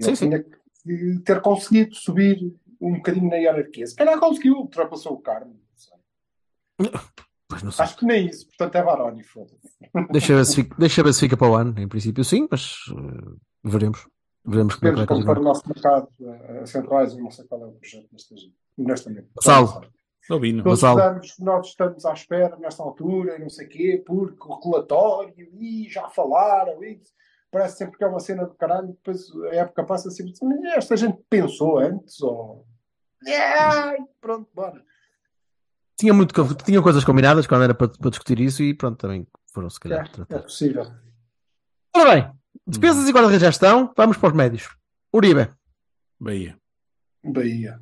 [0.00, 0.28] Sim, Ele sim.
[0.28, 3.86] tinha que ter conseguido subir um bocadinho na hierarquia.
[3.86, 5.54] Se calhar conseguiu, ultrapassou o Carmo.
[5.54, 5.98] não sei.
[7.48, 7.84] Pois não sei.
[7.84, 10.10] Acho que nem isso, portanto é Baroni, foda-se.
[10.10, 11.78] Deixa ver, se fica, deixa ver se fica para o ano.
[11.78, 14.06] Em princípio, sim, mas eh, veremos.
[14.44, 15.38] Veremos como é que vai continuar.
[15.38, 18.34] o nosso mercado eh, a centrais, eu não sei qual é o projeto nesta
[18.78, 19.28] honestamente.
[19.40, 19.82] Sal.
[20.28, 20.64] Albino.
[20.64, 24.60] Nós estamos, nós estamos à espera nesta altura, e não sei o quê, porque o
[24.60, 27.00] relatório, e já falaram, e
[27.50, 30.64] parece sempre que é uma cena do caralho, depois a época passa sempre assim, mas
[30.76, 32.66] esta gente pensou antes, ou...
[33.24, 34.82] Ai, pronto, bora.
[35.98, 39.70] Tinha, muito, tinha coisas combinadas quando era para, para discutir isso e pronto, também foram
[39.70, 40.86] se calhar É, é possível.
[41.96, 42.30] Ora bem,
[42.66, 44.68] defesas e guarda-redes já estão, vamos para os médios.
[45.12, 45.48] Uribe,
[46.20, 46.58] Bahia.
[47.24, 47.80] Bahia.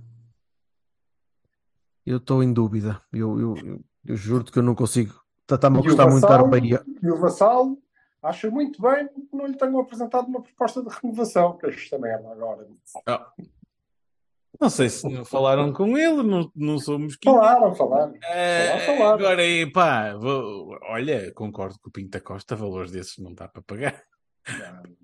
[2.07, 3.01] eu estou em dúvida.
[3.13, 5.21] Eu, eu, eu, eu juro-te que eu não consigo.
[5.51, 6.49] Está-me a E o gostar muito dar o?
[6.49, 6.83] Bahia.
[7.03, 7.79] E o Vassalo
[8.23, 11.99] acha muito bem que não lhe tenham apresentado uma proposta de renovação, que é esta
[11.99, 12.67] merda agora.
[14.65, 17.31] Não sei se falaram com ele, não, não sou mosquito.
[17.33, 18.15] Falaram, falaram.
[18.25, 19.15] Eh, Falar, falar.
[19.15, 23.47] agora, aí, pá, vou- olha, concordo com o Pinto da Costa, valores desses não dá
[23.49, 24.03] para pagar.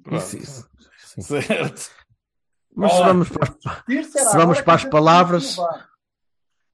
[0.02, 0.16] Pronto.
[0.22, 1.22] Isso, isso, sim.
[1.22, 1.90] Certo.
[2.74, 3.46] Mas se vamos para
[4.04, 5.56] Se vamos para as palavras-.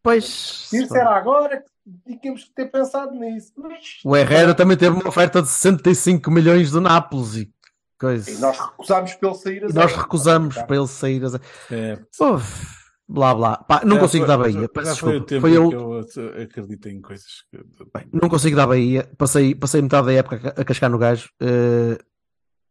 [0.02, 0.68] Pois.
[0.70, 1.64] Tirce era agora
[2.06, 3.52] que tínhamos que ter pensado nisso.
[3.56, 7.52] Mas- O Herrera também teve uma oferta de 65 milhões do Nápoles e
[7.98, 8.30] coisa.
[8.30, 9.74] E nós recusámos para ele sair a E zero.
[9.88, 11.24] nós recusamos para ele sair.
[11.24, 11.30] A...
[11.68, 12.08] Certo.
[12.34, 12.75] Uf,
[13.08, 13.56] blá blá.
[13.58, 14.60] Pá, não Já consigo foi- dar Bahia.
[14.62, 15.68] já- Peço já foi o tempo Foi ele.
[15.68, 15.74] que
[16.20, 17.26] eu acredito em coisas.
[17.50, 19.08] que- Bem, não consigo dar Bahia.
[19.16, 21.28] Passei, passei metade da época a cascar no gajo.
[21.40, 21.98] Eh,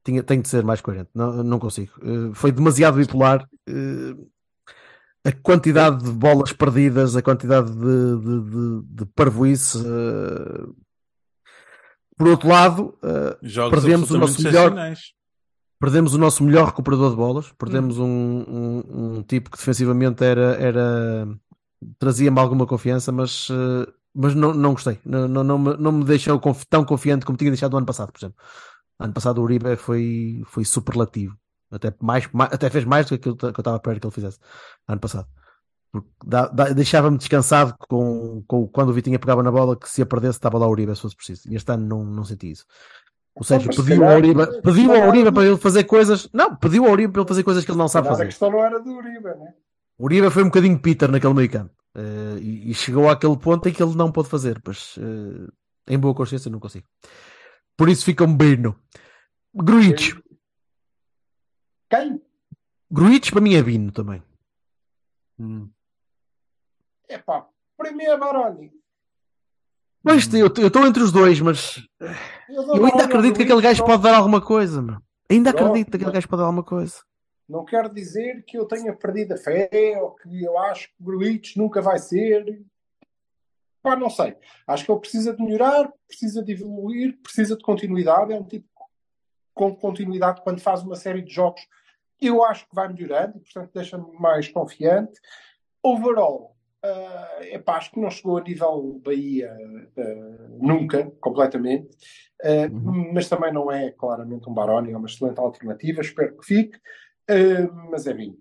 [0.03, 1.09] tinha, tenho de ser mais coerente.
[1.15, 1.91] Não, não consigo.
[2.03, 3.47] Eh, foi demasiado bipolar.
[3.67, 4.15] Eh,
[5.27, 9.79] a quantidade de bolas perdidas, a quantidade de, de, de, de parvoíce.
[9.79, 10.67] eh,
[12.17, 12.97] por outro lado,
[13.71, 14.73] Perdemos o nosso melhor-.
[15.80, 17.51] Perdemos o nosso melhor recuperador de bolas.
[17.57, 21.28] Perdemos um, um, um tipo que defensivamente era, era
[21.99, 24.99] trazia-me alguma confiança, mas, eh, mas não, não gostei.
[25.05, 28.11] Não, não, não, me, não me deixou tão confiante como tinha deixado o ano passado,
[28.11, 28.38] por exemplo.
[28.99, 31.38] Ano passado o Uribe foi, foi superlativo.
[31.71, 34.07] Até, mais, ma- até fez mais do que aquilo que eu estava a esperar que
[34.07, 34.39] ele fizesse
[34.88, 35.28] ano passado.
[36.76, 40.57] Deixava-me descansado com, com quando o Vitinha pegava na bola que se a perdesse estava
[40.57, 41.49] lá o Uribe se fosse preciso.
[41.49, 42.65] E este ano não, não senti isso.
[43.36, 46.29] Ou seja, se pediu calhar- ao Uribe, pediu ao Uribe para ele fazer coisas.
[46.33, 48.29] Não, pediu ao Uribe para ele fazer coisas que ele não sabe Mas a fazer.
[48.29, 49.53] questão não era do Uribe, né?
[49.97, 53.69] O Uribe foi um bocadinho Peter naquele meio campo Eh, e, e chegou àquele ponto
[53.69, 55.47] em que ele não pôde fazer, mas eh,
[55.93, 56.86] em boa consciência não consigo.
[57.77, 58.77] Por isso fica um Bino.
[59.53, 60.13] Gruitch.
[61.89, 62.21] Quem?
[62.91, 64.21] Gruitch para mim é Bino também.
[67.09, 68.71] Epá, para mim é Baroni.
[70.03, 71.81] Mas eu eu estou entre os dois, mas
[72.49, 74.97] Eu, eu ainda acredito que aquele gajo pode dar alguma coisa, meu.
[75.29, 76.95] Ainda acredito que aquele gajo pode dar alguma coisa.
[77.47, 79.69] Não quero dizer que eu tenha perdido a fé
[80.01, 82.63] ou que eu acho que o Gruitch nunca vai ser.
[83.81, 84.35] Pá, não sei.
[84.65, 88.33] Acho que ele precisa de melhorar, precisa de evoluir, precisa de continuidade.
[88.33, 88.67] É um tipo
[89.53, 91.61] com continuidade quando faz uma série de jogos.
[92.19, 95.19] Eu acho que vai melhorando e, portanto, deixa-me mais confiante.
[95.83, 99.55] Overall, ah, epá, acho que não chegou a nível Bahia
[99.97, 101.89] ah, nunca, completamente.
[102.45, 102.69] Ah,
[103.11, 106.01] Mas também não é claramente um Baroni, é uma excelente alternativa.
[106.01, 106.77] Espero que fique.
[107.29, 108.39] Uh, mas é vinho.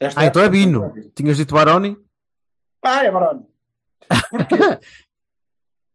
[0.00, 1.10] Esta Ah, então é época Bino.
[1.14, 1.96] Tinhas dito Baroni?
[2.82, 3.46] Ah, é Baroni.
[4.30, 4.56] Porquê?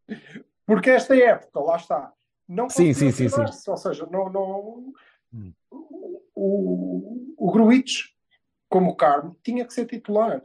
[0.66, 2.14] Porque esta época, lá está,
[2.48, 3.42] não Sim, sim, sim, sim.
[3.68, 4.94] Ou seja, não, não,
[5.34, 5.54] Hum.
[5.70, 8.12] o, o, o Gruitch,
[8.70, 10.42] como o Carmo, tinha que ser titular.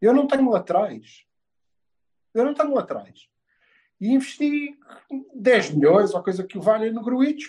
[0.00, 1.24] Eu não tenho laterais.
[2.34, 3.29] Eu não tenho laterais.
[4.00, 4.78] E investi
[5.34, 7.48] 10 milhões ou coisa que o valha no Gruitch,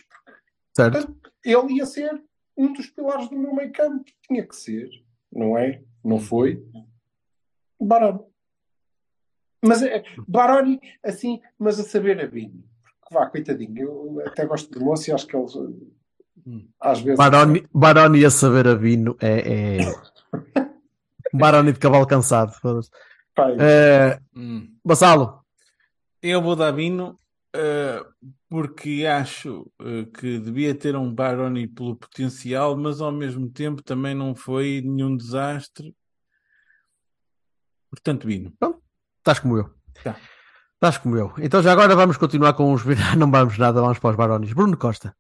[0.75, 1.15] Certo.
[1.43, 2.21] ele ia ser
[2.57, 4.03] um dos pilares do meu meio campo.
[4.27, 4.89] Tinha que ser,
[5.31, 5.81] não é?
[6.03, 6.63] Não foi.
[7.79, 8.19] Baroni.
[9.63, 12.63] Mas é, Baroni, assim, mas a saber a vinho.
[13.11, 13.79] vá, coitadinho.
[13.79, 15.53] Eu até gosto de moço e acho que eles
[16.79, 17.17] às vezes.
[17.17, 19.77] Baroni, Baroni a saber a vino é.
[19.77, 19.77] é...
[21.33, 22.51] Baroni de cavalo cansado.
[22.53, 22.89] foda-se.
[23.35, 24.75] Pá, Eh, Hum.
[26.21, 27.17] Eu vou dar Bino
[27.53, 28.03] eh,
[28.49, 34.13] porque acho eh, que devia ter um Baroni pelo potencial, mas ao mesmo tempo também
[34.15, 35.95] não foi nenhum desastre.
[37.89, 38.53] Portanto, Bino.
[39.19, 39.69] estás como eu.
[40.03, 40.15] Tá.
[40.75, 41.33] Estás como eu.
[41.39, 42.83] Então já agora vamos continuar com os.
[43.17, 44.53] Não vamos nada, vamos para os Baronis.
[44.53, 45.15] Bruno Costa.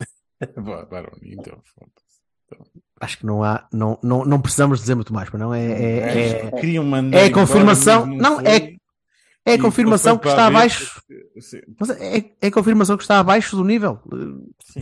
[0.56, 1.60] Boa, Baroni, então.
[1.64, 2.70] foda-se.
[3.00, 3.68] Acho que não há.
[3.72, 5.64] Não, não, não precisamos dizer muito mais, mas não é.
[5.64, 8.46] é, é, é a embora, confirmação- não, foi.
[8.46, 8.79] é-
[9.44, 11.02] é a confirmação que está abaixo.
[11.78, 13.98] Mas é, é a confirmação que está abaixo do nível.
[14.62, 14.80] sim.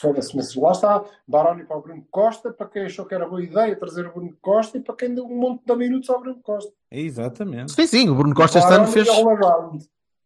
[0.00, 3.42] Foda-se, mas lá está, Baroni para o Bruno Costa, para quem achou que era boa
[3.42, 6.40] ideia trazer o Bruno Costa e para quem deu um monte de minutos ao Bruno
[6.42, 6.72] Costa.
[6.90, 7.72] Exatamente.
[7.72, 9.08] Sim, sim, o Bruno Costa este ano fez.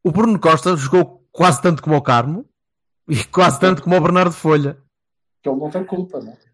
[0.03, 2.45] O Bruno Costa jogou quase tanto como o Carmo
[3.09, 4.78] e quase tanto como o Bernardo Folha.
[5.43, 6.49] Que ele não tem culpa, não é?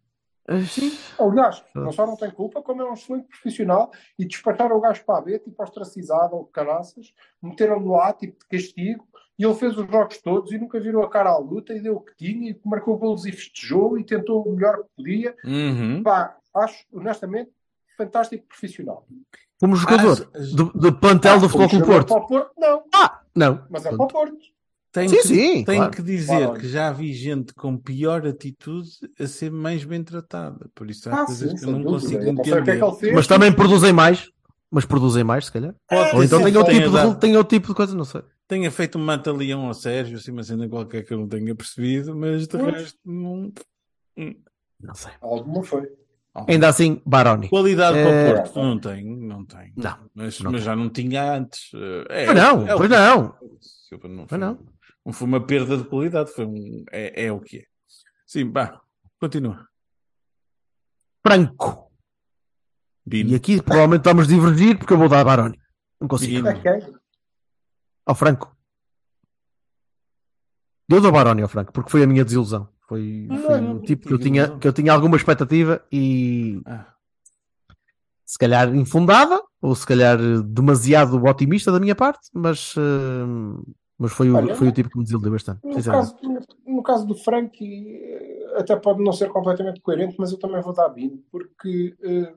[1.19, 5.05] Aliás, não só não tem culpa, como é um excelente profissional e despacharam o gajo
[5.05, 9.07] para a B, tipo ostracizado ou caraças, meteram-no lá, tipo de castigo,
[9.39, 11.97] e ele fez os jogos todos e nunca virou a cara à luta e deu
[11.97, 15.37] o que tinha e marcou golos e festejou e tentou o melhor que podia.
[15.45, 16.03] Uhum.
[16.03, 17.51] Pá, acho, honestamente,
[17.99, 19.07] fantástico profissional.
[19.61, 22.29] Como jogador as- do, do plantel do Ah, como Futebol Clube Porto.
[22.29, 23.67] Porto, não, Ah, não.
[23.71, 24.37] mas é para o Porto.
[24.97, 25.91] Tenho Sim, que, sim, tenho claro.
[25.93, 26.59] que dizer Claro.
[26.59, 28.89] que já vi gente com pior atitude
[29.21, 30.71] a ser mais bem tratada.
[30.75, 32.01] Por isso há Ah, coisas sim, que eu não dúvida.
[32.01, 32.93] consigo Eu não é entender.
[32.99, 33.15] fez.
[33.15, 34.31] Mas também produzem mais.
[34.71, 35.75] Mas produzem mais, se calhar.
[35.87, 38.23] Pode Ou ter então tem outro, tipo de, tem outro tipo de coisa, não sei.
[38.49, 42.17] tenha feito um mata-leão ao Sérgio, assim, uma cena qualquer que eu não tenha percebido,
[42.17, 42.75] mas de Pois.
[42.75, 43.53] resto não.
[44.81, 45.13] Não sei.
[45.21, 45.87] Alguma foi.
[46.49, 47.49] Ainda assim, Baroni.
[47.49, 48.33] Qualidade para É.
[48.33, 49.73] o Porto não tem, não tem.
[49.77, 50.65] Não, Mas, não mas tem.
[50.67, 51.71] já não tinha antes.
[52.11, 53.35] É, Pois não, é pois não.
[53.61, 54.59] Silva, não Pois foi, não.
[55.07, 57.65] Não foi uma perda de qualidade, foi um, é, é o que é.
[58.27, 58.81] Sim, vá,
[59.21, 59.69] continua.
[61.25, 61.93] Franco.
[63.07, 63.31] Bino.
[63.31, 65.61] E aqui provavelmente vamos divergir porque eu vou dar a Baroni.
[66.01, 66.49] Não consigo.
[66.61, 66.97] Quem?
[68.05, 68.57] Ao Franco.
[70.89, 72.69] Eu dou Baroni ao Franco porque foi a minha desilusão.
[72.89, 76.61] Foi, Ah, foi não, o tipo que eu, tinha, que eu tinha alguma expectativa e
[76.67, 76.93] Ah,
[78.25, 84.31] se calhar infundada ou se calhar demasiado otimista da minha parte, mas, eh, mas foi,
[84.31, 85.61] o, Olha, foi o tipo que me desiludiu bastante.
[85.65, 86.17] No caso,
[86.67, 90.73] no, caso do Frank, eh, até pode não ser completamente coerente, mas eu também vou
[90.75, 92.33] dar Bino, porque eh,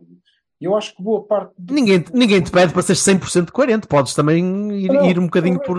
[0.62, 1.54] eu acho que boa parte.
[1.58, 4.40] do- Ninguém, ninguém te pede para seres 100% coerente, podes também
[4.74, 5.66] ir, Não, ir um bocadinho é.
[5.66, 5.78] por.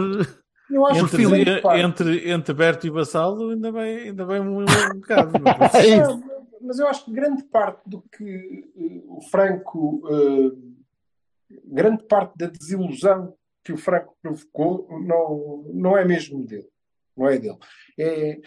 [0.71, 4.65] Eu acho entre, parte- entre, entre Berto e Vassalo, ainda bem, ainda bem um, um
[5.01, 5.33] bocado.
[5.75, 6.11] É isso.
[6.11, 12.37] Não, mas eu acho que grande parte do que eh, o Franco, eh, grande parte
[12.39, 13.35] da desilusão
[13.65, 16.69] que o Franco provocou não, não é mesmo dele.
[17.17, 17.59] Não é dele.
[17.99, 18.41] É,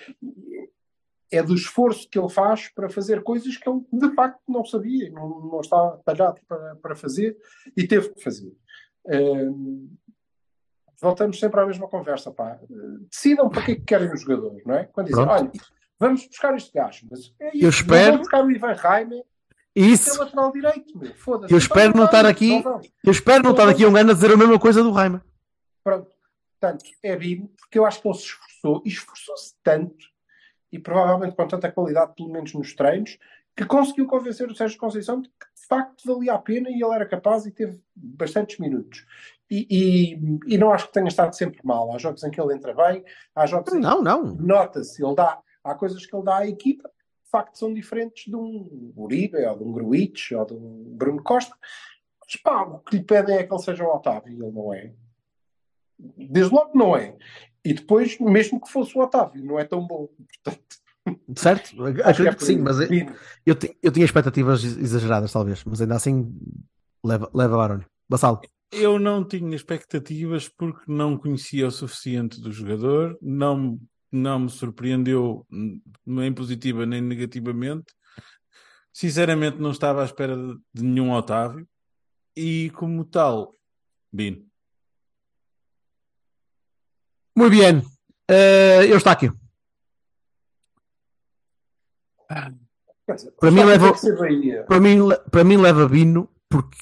[1.31, 5.09] é do esforço que ele faz para fazer coisas que ele de facto não sabia,
[5.11, 7.37] não, não estava talhado para, para fazer
[7.75, 8.51] e teve que fazer.
[11.01, 12.59] Voltamos sempre à mesma conversa, pá.
[13.11, 14.85] Decidam para que é que querem os jogadores, não é?
[14.85, 15.41] Quando dizem, Pronto.
[15.41, 15.51] olha,
[15.99, 19.23] vamos buscar este gajo, mas é isso, Eu espero- vamos buscar o Ivan Raime,
[19.73, 21.53] que é Isso, lateral direito, meu, foda-se.
[21.53, 23.95] Eu Então espero não vamos, estar aqui- não eu espero não estar daqui a um
[23.97, 25.23] ano a dizer a mesma coisa do Raima.
[25.83, 26.11] Pronto.
[26.59, 30.05] Portanto, é Bino, porque eu acho que ele se esforçou, e esforçou-se tanto,
[30.71, 33.17] e provavelmente com tanta qualidade, pelo menos nos treinos,
[33.55, 36.93] que conseguiu convencer o Sérgio Conceição de que de facto valia a pena e ele
[36.95, 39.05] era capaz e teve bastantes minutos.
[39.51, 41.93] E, e- e não acho que tenha estado sempre mal.
[41.93, 43.03] Há jogos em que ele entra bem,
[43.35, 44.35] há jogos em Não, não.
[44.35, 46.89] que nota-se, ele dá, há coisas que ele dá à equipa
[47.33, 51.55] facto são diferentes de um Uribe, ou de um Gruitch, ou de um Bruno Costa.
[52.21, 54.73] Mas pá, o que lhe pedem é que ele seja o Otávio, e ele não
[54.73, 54.93] é.
[55.99, 57.17] Desde logo não é.
[57.65, 60.07] E depois, mesmo que fosse o Otávio, não é tão bom.
[60.43, 60.63] Portanto,
[61.35, 61.71] Certo?
[61.83, 62.87] acho Acredito é que sim, mas eu,
[63.45, 66.33] eu, ti- eu tinha expectativas exageradas, talvez, mas ainda assim
[67.03, 67.85] leva, leva Baroni.
[68.07, 68.39] Bassalo.
[68.71, 73.79] Eu não tinha expectativas porque não conhecia o suficiente do jogador, não,
[74.15, 75.45] não me surpreendeu
[76.05, 77.93] nem positiva nem negativamente.
[78.91, 80.35] Sinceramente, não estava à espera
[80.73, 81.67] de, nenhum Otávio
[82.35, 83.55] e, como tal,
[84.11, 84.45] Bino.
[87.35, 87.81] Muito bem.
[88.29, 89.31] Eh, eu está aqui.
[93.39, 93.93] Para mim leva-.
[94.67, 94.97] Para mim,
[95.31, 96.77] para mim leva Bino porque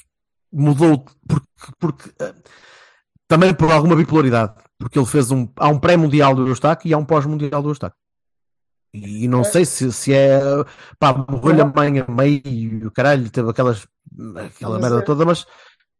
[0.52, 1.46] mudou, porque,
[1.78, 2.34] porque eh,
[3.26, 6.98] também por alguma bipolaridade, porque ele fez um, há um pré-mundial do Eustáquio e há
[6.98, 7.96] um pós-mundial do Eustáquio.
[8.92, 9.44] E não É.
[9.44, 10.38] sei se, se é
[10.98, 13.86] pá, morreu-lhe a mãe a meio, caralho, teve aquelas
[14.46, 15.46] aquela Mas merda é- toda, mas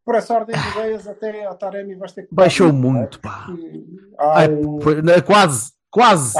[0.04, 2.34] por essa ordem de ideias, até a Taremi vais ter que.
[2.34, 2.72] Baixou é?
[2.72, 3.46] muito, pá.
[4.18, 4.78] Há Ai, não,
[5.24, 6.34] quase, quase.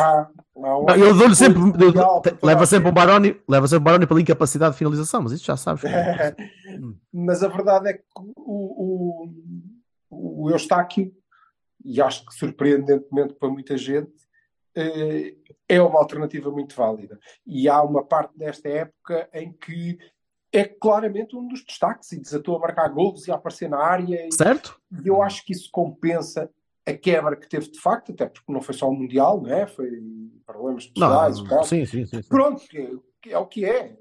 [0.54, 4.72] Não, eu dou-lhe sempre, eu- leva sempre um Baroni, leva sempre um Baroni pela incapacidade
[4.72, 5.82] de finalização, mas isso já sabes.
[7.12, 8.02] Mas a verdade é que
[8.36, 9.28] o,
[10.10, 11.12] o, o Eustáquio,
[11.84, 14.12] e acho que surpreendentemente para muita gente,
[14.74, 15.34] eh,
[15.68, 17.18] é uma alternativa muito válida.
[17.46, 19.98] E há uma parte desta época em que
[20.52, 24.28] é claramente um dos destaques e desatou a marcar golos e a aparecer na área.
[24.32, 24.80] Certo?
[25.02, 26.50] e eu acho que isso compensa
[26.84, 29.66] a quebra que teve de facto, até porque não foi só o Mundial, não é?
[29.66, 29.88] Foi
[30.44, 31.42] problemas pessoais.
[31.44, 32.22] Não, sim, sim, sim.
[32.22, 32.28] sim.
[32.28, 32.62] Pronto,
[33.30, 33.96] é o que é.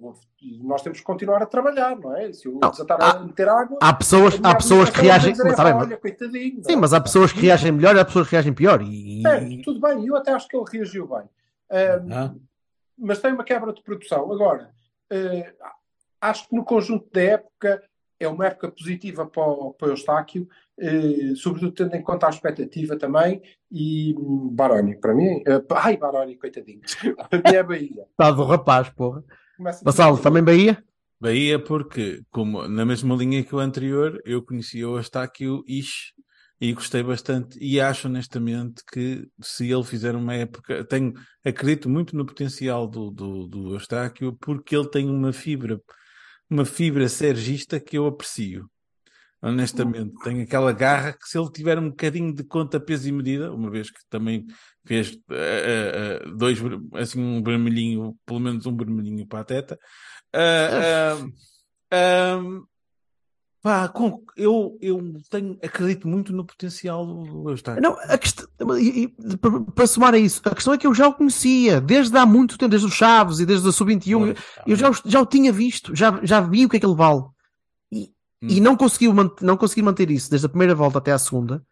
[0.63, 2.31] Nós temos que continuar a trabalhar, não é?
[2.33, 3.77] Se eu Não, desatar há- a meter água.
[3.81, 5.33] Há pessoas, há pessoas que reagem.
[5.37, 5.99] Mas, tá bem, mas- olha,
[6.63, 6.75] sim, é?
[6.75, 8.81] mas há pessoas que reagem melhor e há pessoas que reagem pior.
[8.81, 11.29] E, Certo, tudo bem, eu até acho que ele reagiu bem.
[11.69, 12.33] Ah, Ah,
[12.97, 14.31] mas tem uma quebra de produção.
[14.31, 14.71] Agora,
[15.09, 15.53] eh,
[16.19, 17.83] acho que no conjunto da época
[18.21, 20.47] é uma época positiva para o, para o Eustáquio,
[20.79, 23.41] eh, sobretudo tendo em conta a expectativa também.
[23.71, 26.81] E hum, Baroni, para mim, eh, ai Baroni, coitadinho,
[27.17, 28.05] a minha é Bahia.
[28.11, 29.23] Está do rapaz, porra.
[29.83, 30.83] Vassalo, também Bahia?
[31.19, 36.13] Bahia porque, como na mesma linha que o anterior, eu conhecia o Eustáquio Ish
[36.59, 41.13] e gostei bastante e acho honestamente que se ele fizer uma época, tenho,
[41.43, 45.81] acredito muito no potencial do, do, do Eustáquio porque ele tem uma fibra,
[46.51, 48.69] uma fibra sergista que eu aprecio.
[49.41, 53.51] Honestamente, tem aquela garra que se ele tiver um bocadinho de conta, peso e medida,
[53.51, 54.45] uma vez que também
[54.85, 56.59] fez eh, eh, dois,
[56.93, 59.79] assim, um vermelhinho, pelo menos um vermelhinho para a teta,
[60.33, 61.17] ah,
[63.61, 63.91] pá,
[64.37, 67.81] eu, eu tenho, acredito muito no potencial do, Eustáquio.
[67.81, 68.40] Não, a questão,
[68.79, 69.37] e- e-
[69.73, 72.57] para, somar a isso, a questão é que eu já o conhecia desde há muito
[72.57, 74.35] tempo, desde o Chaves e desde a Sub-21.
[74.67, 76.95] Eu já, o- já o tinha visto, já, já vi o que é que ele
[76.95, 77.23] vale.
[77.91, 81.63] E, e não, conseguiu não consegui manter isso desde a primeira volta até à segunda.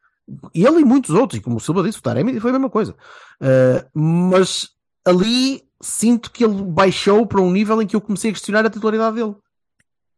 [0.53, 2.69] E ele e muitos outros, e como o Silva disse, o Taremi foi a mesma
[2.69, 2.95] coisa.
[3.41, 4.69] Uh, mas
[5.03, 8.69] ali sinto que ele baixou para um nível em que eu comecei a questionar a
[8.69, 9.35] titularidade dele.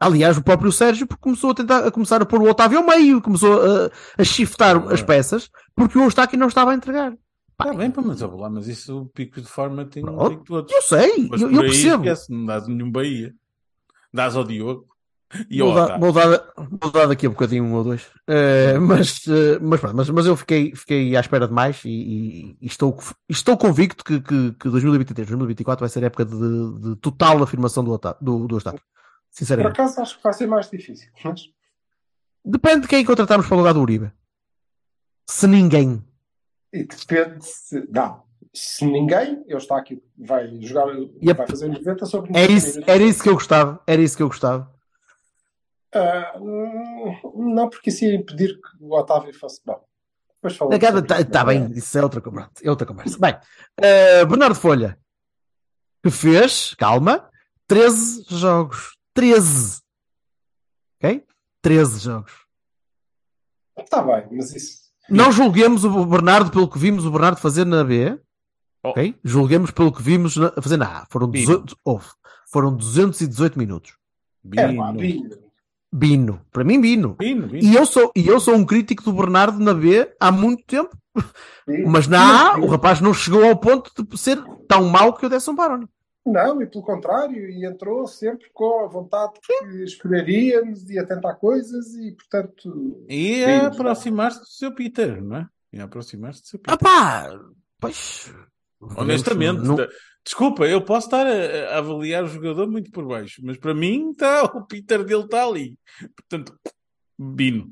[0.02, 3.22] Aliás, o próprio Sérgio começou a tentar a começar a pôr o Otávio ao meio,
[3.22, 7.14] começou a, a shiftar as peças, porque o Eustáquio não estava a entregar.
[7.52, 10.30] Está bem, pá, mas, lá, mas isso o pico de forma tem, Pronto.
[10.30, 10.74] tem todos.
[10.74, 12.04] Eu sei, Mas eu, eu percebo.
[12.04, 13.34] esquece, não dás nenhum Bahia.
[14.12, 14.88] Dás ao Diogo
[15.50, 16.02] e Vou dar, Otávio.
[16.02, 18.08] vou, dar, vou dar daqui a bocadinho um ou dois.
[18.28, 21.90] Eh, mas, eh, mas, pronto, mas, mas eu fiquei, fiquei à espera de mais e,
[21.90, 22.98] e- e estou,
[23.30, 26.36] estou convicto que, que, que 2023, 2024 vai ser a época de,
[26.80, 28.82] de total afirmação do, do, do Eustáquio.
[29.32, 29.74] Por Sinceramente.
[29.80, 31.10] acaso acho que vai ser mais difícil.
[31.24, 31.42] Mas
[32.44, 34.12] Depende de quem contratarmos para o lugar do Uribe.
[35.30, 36.04] Se ninguém.
[36.74, 37.88] e depende se.
[37.90, 38.24] Não.
[38.54, 40.88] Se ninguém, eu está aqui, vai jogar,
[41.24, 41.34] Yep.
[41.38, 42.94] vai fazer 90 sobre É 90 isso, minutos.
[42.94, 43.82] era isso que eu gostava.
[43.88, 44.74] Era isso que eu gostava.
[46.36, 49.82] Hum, não, porque isso ia impedir que o Otávio fosse bom.
[50.36, 51.30] Depois falamos Está isso.
[51.30, 53.18] tá bem, isso é outra, conversa, é outra conversa.
[53.20, 53.38] Bem,
[53.78, 54.98] eh, Bernardo Folha,
[56.04, 57.30] que fez, calma,
[57.68, 58.98] 13 jogos.
[59.14, 59.82] 13.
[60.98, 61.26] Ok?
[61.62, 62.34] 13 jogos.
[63.78, 64.82] Está bem, mas isso.
[65.10, 68.18] Não julguemos o Bernardo pelo que vimos o Bernardo fazer na B.
[68.84, 68.90] Oh.
[68.90, 69.16] Ok?
[69.24, 71.06] Julguemos pelo que vimos na, a fazer na A.
[71.10, 71.46] Foram, Bino.
[71.46, 72.08] 18, houve.
[72.52, 73.98] Foram 218 minutos.
[74.56, 74.98] É pá, Bino.
[74.98, 75.52] Bino.
[75.94, 76.42] Bino.
[76.52, 77.16] Para mim, Bino.
[77.20, 77.64] Bino, Bino.
[77.64, 80.98] E eu sou, e eu sou um crítico do Bernardo na B há muito tempo.
[81.68, 81.90] Bino.
[81.90, 82.68] Mas na A, Bino.
[82.68, 85.88] o rapaz não chegou ao ponto de ser tão mau que eu desse um Baroni.
[86.26, 91.34] Não, e pelo contrário, e entrou sempre com a vontade que escolheríamos e a tentar
[91.36, 93.06] coisas e, portanto.
[93.10, 95.48] E a aproximar-se do seu Peter, não é?
[95.74, 96.76] E a aproximar-se do seu Peter.
[96.76, 97.40] Ah pá,
[97.80, 98.32] pois.
[98.98, 99.78] Honestamente, Não-
[100.24, 104.14] desculpa, eu posso estar a, a avaliar o jogador muito por baixo, mas para mim
[104.14, 105.78] tá, o Peter dele está ali.
[106.16, 106.56] Portanto,
[107.18, 107.72] Bino.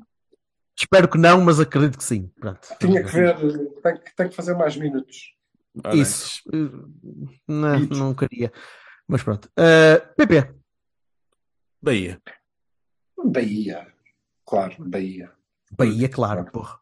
[0.76, 2.30] espero que não, mas acredito que sim.
[2.40, 2.60] Pronto.
[2.80, 3.36] Tinha que ver,
[3.82, 5.34] tem que, tem que fazer mais minutos.
[5.84, 5.96] Ora.
[5.96, 6.40] Isso.
[6.52, 8.52] Eh, Não, não queria.
[9.06, 9.48] Mas pronto.
[9.56, 10.54] Eh, PP.
[11.82, 12.20] Bahia.
[13.24, 13.86] Bahia.
[14.46, 15.30] Claro, Bahia.
[15.72, 16.78] Bahia, claro, porra.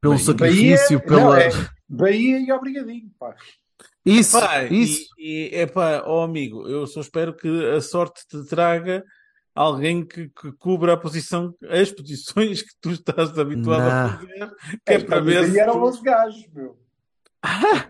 [0.00, 0.24] Pelo Bahia.
[0.26, 1.20] sacrifício, Bahia, pela.
[1.20, 1.48] não, é
[1.88, 3.34] Bahia e obrigadinho, pá.
[4.04, 5.08] Isso, Pá, isso.
[5.18, 9.04] E, é pá, ó amigo, eu só espero que a sorte te traga
[9.54, 14.18] alguém que, que cubra a posição, as posições que tu estás habituado a Não.
[14.18, 16.78] fazer, que é para ver Bahia se eram tu, 11 gajos, meu.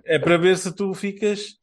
[0.05, 1.57] É para ver se tu ficas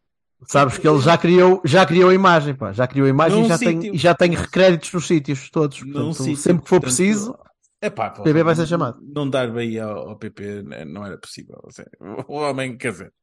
[0.48, 2.72] Sabes que ele já criou, já criou a imagem, pá.
[2.72, 5.80] Já criou a imagem e já tem, e já tem recréditos nos sítios todos.
[5.80, 6.36] Portanto, sítio.
[6.38, 7.38] sempre que for Portanto, preciso,
[7.82, 9.00] É pá, pô, PP vai ser chamado.
[9.02, 11.62] Não dar Bahia ao, ao PP né, não era possível.
[12.28, 13.14] O homem, quer dizer,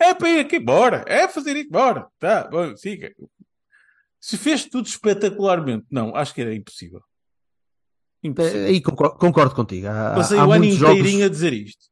[0.00, 3.12] é para ir aqui, bora, é fazer isso, bora, tá, bom, siga.
[4.20, 7.00] Se fez tudo espetacularmente, não, acho que era impossível.
[8.22, 8.66] Impossível.
[8.66, 9.86] Aí concordo, concordo contigo.
[9.88, 10.98] Há, Passei há o ano muitos jogos.
[10.98, 11.86] inteirinho a dizer isto.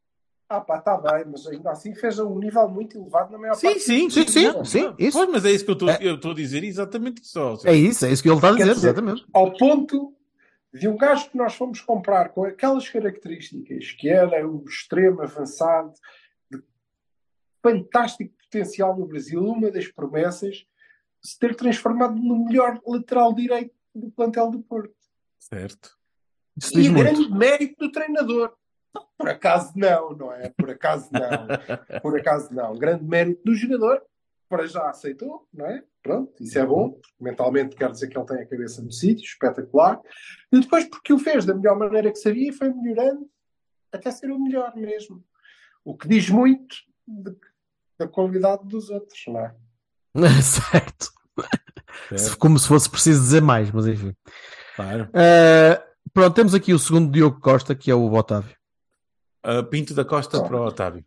[0.56, 3.68] Ah pá, está bem, mas ainda assim fez um nível muito elevado na maior Sim,
[3.68, 4.94] parte sim, Sim, sim, não, sim, não.
[4.98, 5.18] isso.
[5.18, 5.98] Pois, mas é isso que eu estou É.
[6.02, 7.38] estou a dizer exatamente isso.
[7.64, 9.24] É isso, é isso que ele está a dizer, dizer, exatamente.
[9.32, 10.14] ao ponto
[10.72, 15.92] de um gajo que nós fomos comprar com aquelas características, que era o extremo avançado,
[16.50, 16.60] de
[17.62, 20.66] fantástico potencial no Brasil, uma das promessas,
[21.22, 24.94] se ter transformado no melhor lateral direito do plantel do Porto.
[25.38, 25.96] Certo.
[26.56, 28.52] Isso E grande mérito do treinador.
[29.16, 30.50] Por acaso não, não é?
[30.50, 32.00] Por acaso não.
[32.00, 32.74] Por acaso não.
[32.76, 34.02] Grande mérito do jogador,
[34.48, 35.82] para já aceitou, não é?
[36.02, 37.00] Pronto, isso é bom.
[37.18, 39.98] Mentalmente quer dizer que ele tem a cabeça no sítio, espetacular.
[40.52, 43.26] E depois porque o fez da melhor maneira que sabia e foi melhorando
[43.90, 45.24] até ser o melhor mesmo.
[45.84, 46.76] O que diz muito
[47.06, 47.36] de-
[47.98, 49.54] da qualidade dos outros, não é?
[50.42, 51.10] certo.
[52.10, 52.38] certo.
[52.38, 54.14] Como se fosse preciso dizer mais, mas enfim.
[54.76, 55.04] Claro.
[55.04, 58.54] Uh, pronto, temos aqui o segundo Diogo Costa, que é o Otávio.
[59.44, 61.04] Ah, Pinto da Costa para o Otávio.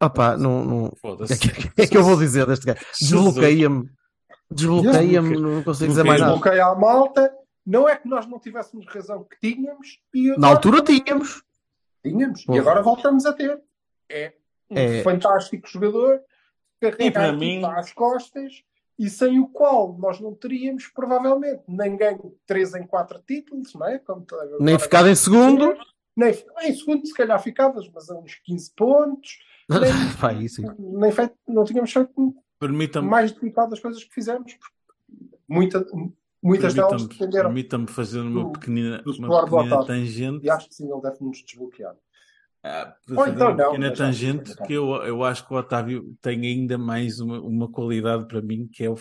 [0.00, 0.84] Ah pá, não, não...
[0.92, 1.38] O Foda-se.
[1.38, 2.80] que, é que- é que eu vou dizer deste gajo?
[3.00, 3.88] Desbloqueia-me.
[4.50, 6.32] Desbloqueia-me, não consigo dizer mais nada.
[6.32, 7.32] Desbloqueia a malta.
[7.66, 10.00] Não é que nós não tivéssemos razão que tínhamos.
[10.12, 11.42] E Na agora altura também tínhamos.
[12.02, 12.44] Tínhamos.
[12.44, 12.58] Porra.
[12.58, 13.60] E agora voltamos a ter.
[14.10, 14.32] É
[14.70, 15.02] um É.
[15.02, 16.20] fantástico jogador,
[16.82, 18.62] E carrega para a mim- às costas
[18.98, 23.86] e sem o qual nós não teríamos, provavelmente, nem ganho 3 em 4 títulos, não
[23.86, 23.98] é?
[23.98, 25.76] Como agora Nem ficado em segundo.
[26.20, 26.34] Nem,
[26.70, 29.38] em segundo, se calhar ficavas, mas a uns 15 pontos.
[29.70, 30.60] Nem, Pá, isso.
[30.78, 32.34] nem feito, não tínhamos feito
[33.02, 34.52] mais dedicado às coisas que fizemos.
[34.54, 34.74] porque
[35.48, 35.86] Muita,
[36.42, 37.46] muitas delas dependeram.
[37.50, 40.44] permita-me fazer uma do- pequenina, do uma pequenina tangente.
[40.46, 41.94] E acho que sim, ele deve nos desbloquear.
[42.62, 44.66] Ah, Ou então uma não, pequena tangente sei.
[44.66, 48.68] que eu, eu acho que o Otávio tem ainda mais uma, uma qualidade para mim,
[48.70, 48.96] que é o,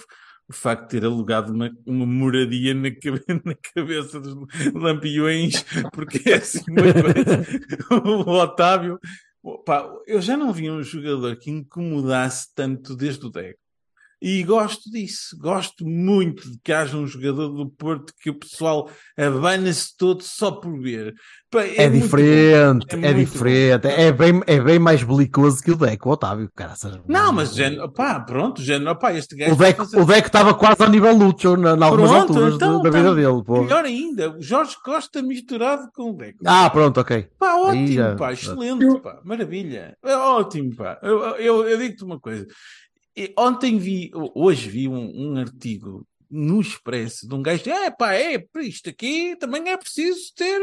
[0.49, 4.35] o facto de ter alugado uma, uma moradia na, cabe- na cabeça dos
[4.73, 7.45] lampiões, porque é assim uma coisa.
[8.05, 8.99] O Otávio,
[9.65, 13.59] pá, eu já não vi um jogador que incomodasse tanto desde o Deco.
[14.21, 18.89] E gosto disso, gosto muito de que haja um jogador do Porto que o pessoal
[19.17, 21.13] abana-se todo só por ver.
[21.75, 21.99] É, bom.
[21.99, 23.87] diferente, É é, diferente.
[23.87, 26.49] É bem, é bem mais belicoso que o Deco, Otávio.
[26.55, 26.73] Cara,
[27.07, 30.89] Não, mas género, pá, pronto, género, pá, este gajo o Deco, fazer- estava quase ao
[30.89, 33.43] nível Lucho na, na algumas Pronto, alturas então, da, da vida então, dele.
[33.45, 33.61] Pô.
[33.63, 36.39] Melhor ainda, o Jorge Costa misturado com o Deco.
[36.45, 37.27] Ah, pronto, ok.
[37.39, 39.97] Pá, ótimo, já- pá, excelente, pá, maravilha.
[40.03, 40.99] É ótimo, pá.
[41.01, 42.45] Eu, eu, eu digo-te uma coisa.
[43.19, 47.91] E Ontem vi, hoje vi um, um artigo no Expresso de um gajo que, é
[47.91, 50.61] pá, é, isto aqui também é preciso ter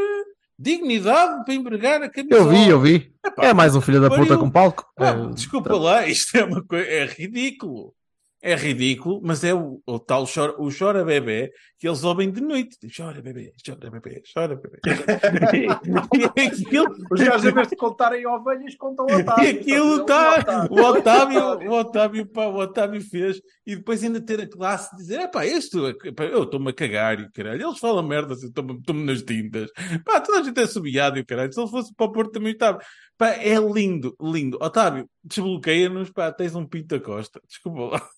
[0.58, 2.40] dignidade para empregar a camisola.
[2.40, 3.12] Eu vi, eu vi.
[3.22, 4.38] Epá, É mais um filho da puta pariu.
[4.38, 4.86] com palco.
[4.96, 7.94] Pá, É, desculpa lá, isto é uma coisa, é ridículo.
[8.42, 12.40] É ridículo, mas é o, o tal chora, o chora bebê que eles ouvem de
[12.40, 12.76] noite.
[12.94, 14.78] Chora bebê, chora bebê, chora bebê.
[16.36, 19.60] e aquilo, Os gajos, em vez de contarem ovelhas, contam e otários.
[19.60, 20.68] aquilo está.
[20.70, 23.40] O Otávio, o Otávio, pá, o Otávio fez.
[23.66, 25.80] E depois ainda ter a classe de dizer: é pá, isto,
[26.14, 27.66] pá, eu estou-me a cagar e caralho.
[27.66, 29.70] Eles falam merda assim, estou-me nas tintas.
[30.04, 31.52] Pá, toda a gente é subiado e caralho.
[31.52, 32.78] Se ele fosse para o Porto também estava.
[33.18, 34.58] Pá, é lindo, lindo.
[34.60, 37.40] Otávio, desbloqueia-nos, pá, tens um Pinta Costa.
[37.48, 38.08] Desculpa lá.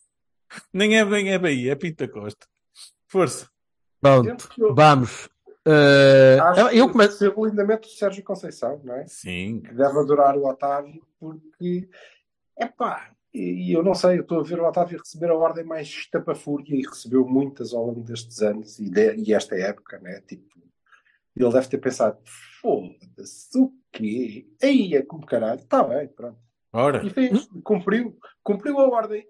[0.73, 2.47] Nem é bem, é Bahia, é Pinta Costa.
[3.07, 3.49] Força.
[4.01, 5.29] Pronto, vamos.
[6.43, 7.19] Acho eu começo.
[7.19, 9.07] percebo lindamente o Sérgio Conceição, não é?
[9.07, 9.61] Sim.
[9.61, 11.89] Que deve adorar o Otávio, porque,
[12.59, 15.65] epá, e e eu não sei, eu estou a ver o Otávio receber a ordem
[15.65, 20.21] mais estapafúrdia e recebeu muitas ao longo destes anos e, de- e esta época, né?
[20.27, 20.59] Tipo,
[21.37, 22.19] ele deve ter pensado,
[22.61, 24.47] foda-se, o quê?
[24.63, 26.39] Aí é como caralho, está bem, pronto.
[26.73, 27.05] Ora.
[27.05, 29.27] E fez, cumpriu, cumpriu a ordem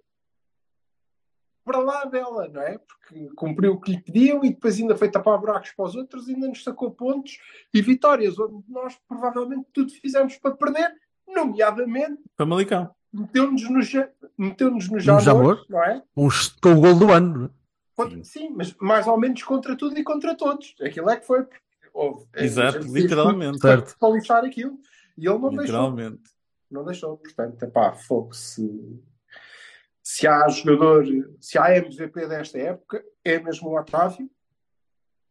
[1.68, 2.78] para lá dela, não é?
[2.78, 6.26] Porque cumpriu o que lhe pediam e depois ainda foi tapar buracos para os outros
[6.28, 7.38] e ainda nos sacou pontos
[7.74, 10.90] e vitórias, onde nós provavelmente tudo fizemos para perder,
[11.26, 12.90] nomeadamente Famalicão.
[13.12, 13.80] meteu-nos no,
[14.38, 15.66] meteu-nos no Jamor, Jamor?
[15.68, 16.02] não é?
[16.16, 16.28] Um,
[16.62, 17.50] com o gol do ano.
[17.94, 20.74] Contra- sim, mas mais ou menos contra tudo e contra todos.
[20.80, 21.42] Aquilo é que foi.
[21.42, 21.60] porque
[21.92, 23.58] houve- a Exato, fez literalmente.
[23.58, 23.96] para- Certo.
[23.98, 24.78] Para lixar aquilo.
[25.16, 25.62] E ele não deixou.
[25.64, 26.22] Literalmente.
[26.70, 27.16] não deixou.
[27.16, 28.32] Portanto, epá, fogo,
[30.10, 31.04] se, há jogador,
[31.38, 34.26] se há MVP desta época, é mesmo o Otávio,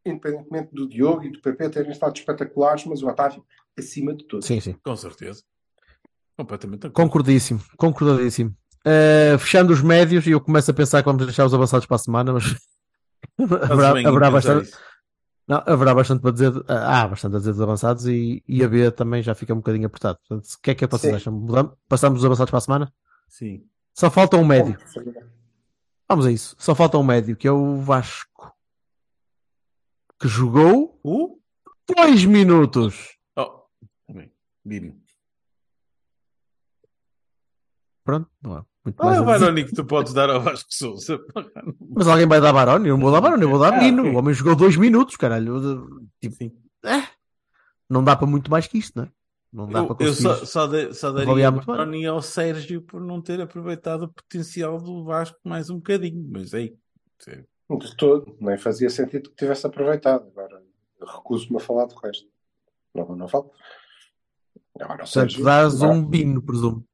[0.05, 3.43] independentemente do Diogo e do PP terem estado espetaculares, mas o Otávio
[3.75, 4.45] acima de tudo.
[4.45, 4.73] Sim, sim.
[4.73, 5.41] Com certeza.
[6.37, 6.91] Completamente.
[6.91, 8.55] Concordíssimo, concordadíssimo.
[8.85, 11.95] Eh, fechando os médios, e eu começo a pensar que vamos deixar os avançados para
[11.95, 12.43] a semana, mas
[13.71, 14.71] haverá, bem haverá bastante,
[15.47, 16.53] não, haverá bastante para dizer.
[16.67, 19.57] Ah, há bastante a dizer dos avançados e, e a B também já fica um
[19.57, 20.19] bocadinho apertado.
[20.19, 21.75] Portanto, o que é que é que vocês acham?
[21.89, 22.93] Passamos os avançados para a semana?
[23.27, 23.65] Sim.
[23.97, 24.77] Só falta um médio.
[26.07, 26.55] Vamos a isso.
[26.59, 28.55] Só falta um médio, que é o Vasco.
[30.19, 31.39] Que jogou O?
[31.95, 33.17] Dois minutos.
[33.35, 34.31] Oh, tá bem.
[38.03, 39.45] Pronto, não há muito Qual é mais o.
[39.45, 41.19] Baroni que tu podes dar ao Vasco Souza?
[41.95, 42.89] Mas alguém vai dar Baroni?
[42.89, 44.01] Eu não vou dar Baroni, eu vou dar Ah, Bino.
[44.03, 44.13] ok.
[44.13, 46.09] O homem jogou dois minutos, caralho.
[46.21, 46.51] Tipo, Sim.
[47.89, 49.11] não dá para muito mais que isto, não é?
[49.51, 50.21] Não dá Eu, para eu conseguir.
[50.39, 51.61] só, só, de- só daria bem.
[51.65, 56.25] Baroni ao Sérgio por não ter aproveitado o potencial do Vasco mais um bocadinho.
[56.29, 56.75] Mas aí,
[57.19, 57.43] sim.
[57.77, 60.27] De todo, nem fazia sentido que tivesse aproveitado.
[60.27, 60.61] Agora,
[60.99, 62.27] eu recuso-me a falar do resto.
[62.93, 63.51] Não, não falo.
[64.79, 65.87] Agora, Sérgio, dás dá.
[65.89, 66.85] um Bino, presumo.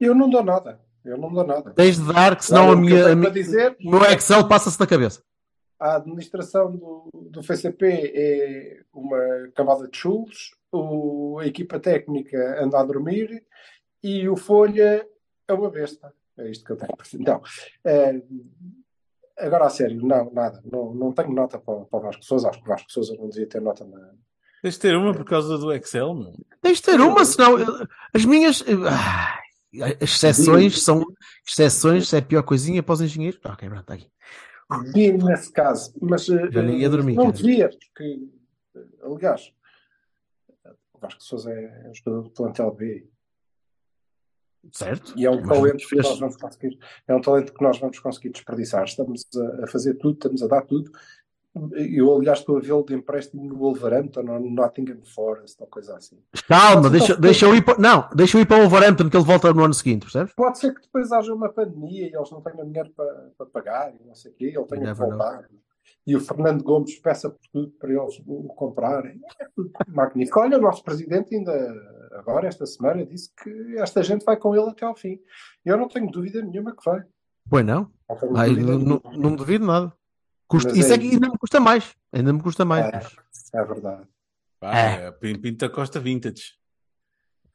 [0.00, 0.80] Eu não dou nada.
[1.04, 1.72] Eu não dou nada.
[1.74, 4.46] Tens de dar, que senão Olha, a eu minha, a minha- dizer- o meu Excel
[4.48, 5.22] passa-se da cabeça.
[5.84, 12.80] A administração do, do FCP é uma camada de chulos, o, a equipa técnica anda
[12.80, 13.44] a dormir
[14.02, 15.06] e o Folha
[15.46, 16.10] é uma besta.
[16.38, 17.20] É isto que eu tenho para dizer.
[17.20, 17.42] Então,
[17.84, 18.22] eh,
[19.38, 20.62] agora a sério, não, nada.
[20.64, 22.48] Não, não tenho nota para, para o Vasco Souza.
[22.48, 24.12] Acho que o Vasco Souza não devia ter nota na.
[24.62, 26.32] Tens de ter uma por causa do Excel, meu.
[26.62, 27.56] Tens de ter uma, senão
[28.14, 28.64] as minhas.
[30.00, 31.04] as exceções são.
[31.46, 33.38] Exceções é a pior coisinha para os engenheiros.
[33.44, 34.08] Ah, Ok, pronto, está aqui.
[34.92, 38.28] Vi nesse caso, mas eh, Já nem ia dormir, não devia, porque,
[39.02, 39.52] aliás,
[40.92, 43.08] o Vasco Souza é um jogador do plantel B
[44.72, 45.12] Certo?
[45.16, 48.30] E é um talento que nós vamos conseguir, é um talento que nós vamos conseguir
[48.30, 48.84] desperdiçar.
[48.84, 50.90] Estamos a, a fazer tudo, estamos a dar tudo.
[51.72, 55.96] Eu, aliás, estou a vê-lo de empréstimo no Wolverhampton ou no Nottingham Forest ou coisa
[55.96, 56.18] assim.
[56.48, 57.78] Calma, deixa, então- deixa eu ir para.
[57.78, 60.32] Não, deixa eu ir para o Wolverhampton que ele volta no ano seguinte, percebes?
[60.34, 63.94] Pode ser que depois haja uma pandemia e eles não tenham dinheiro para, para pagar
[63.94, 65.10] e não sei o quê, ele tenha que never know.
[65.10, 65.48] voltar.
[66.06, 69.20] E o Fernando Gomes peça por tudo para eles o comprarem.
[69.40, 70.40] É tudo magnífico.
[70.40, 71.52] Olha, o nosso presidente ainda
[72.12, 75.18] agora, esta semana, disse que esta gente vai com ele até ao fim.
[75.64, 77.02] Eu não tenho dúvida nenhuma que vai.
[77.48, 77.90] Pois não.
[78.08, 79.92] Não Ai, não, não me duvido nada.
[80.48, 81.94] Custa- isso é é ainda me custa mais.
[82.12, 82.86] Ainda me custa mais.
[83.54, 84.06] É, é verdade.
[84.60, 85.06] Pá, É.
[85.06, 85.10] é.
[85.12, 86.54] Pinta Costa Vintage.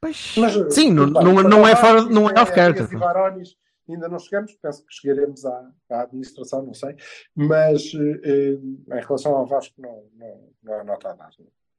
[0.01, 4.53] Pois, Mas, sim, não, não, não é fora, não é é Varones, ainda não chegamos,
[4.61, 6.95] penso que chegaremos à, à administração, não sei,
[7.35, 11.31] mas eh, eh, em relação ao Vasco não, não, não há nota a dar.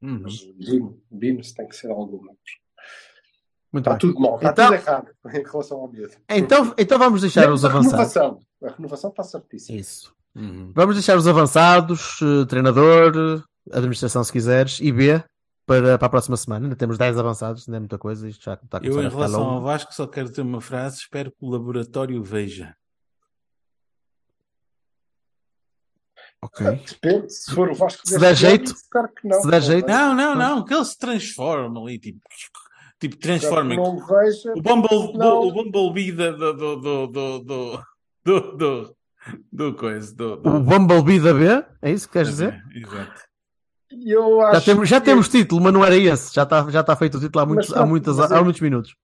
[0.03, 0.19] Uhum.
[0.21, 2.31] Mas Bino, Bino se tem que ser alguma.
[3.73, 3.99] Muito Está bem.
[3.99, 6.13] tudo mal, está Então- tudo errado em relação ao medo.
[6.29, 8.13] Então, então vamos deixar os a avançados.
[8.13, 8.39] renovação.
[8.63, 9.79] A renovação está certíssima.
[9.79, 10.13] Isso.
[10.33, 15.21] Vamos deixar os avançados, eh, treinador, administração se quiseres, e B
[15.65, 16.65] para, para a próxima semana.
[16.65, 18.27] Ainda temos 10 avançados, ainda é muita coisa.
[18.27, 19.61] Isto já está a Eu, em relação ao.
[19.61, 20.97] Vasco, só quero ter uma frase.
[20.97, 22.75] Espero que o laboratório veja.
[26.43, 26.65] Ok.
[26.65, 29.41] Depende, se for o Vasco Se der jeito, que não.
[29.41, 29.87] se der jeito.
[29.87, 30.65] Não, não, não.
[30.65, 31.99] Que ele se transforma ali.
[31.99, 32.19] Tipo,
[32.99, 33.75] tipo transforma.
[33.75, 34.53] Não o veja.
[34.55, 37.39] O Bumblebee do, do, do,
[38.23, 38.95] do,
[39.51, 40.15] do, coisa.
[40.15, 42.63] Do, do- O Bumblebee da B, é isso que queres dizer?
[42.73, 43.21] Exato.
[44.05, 46.33] Eu Já temos, já que- temos título, mas não era esse.
[46.33, 48.61] Já está, já está feito o título há muitos, Mas há muitas, há é- muitos
[48.61, 48.95] minutos.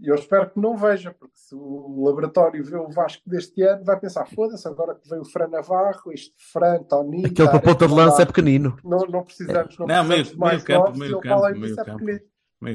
[0.00, 3.98] Eu espero que não veja, porque se o laboratório vê o Vasco deste ano, vai
[3.98, 7.26] pensar: foda-se, agora que veio o Fran Navarro, este Fran, Tony.
[7.26, 8.78] Aquele para a ponta de lança é pequenino.
[8.84, 11.80] Não, não precisamos, não, Não, meio- precisamos de mais meio campo, meio campo, meio disso,
[11.80, 11.84] é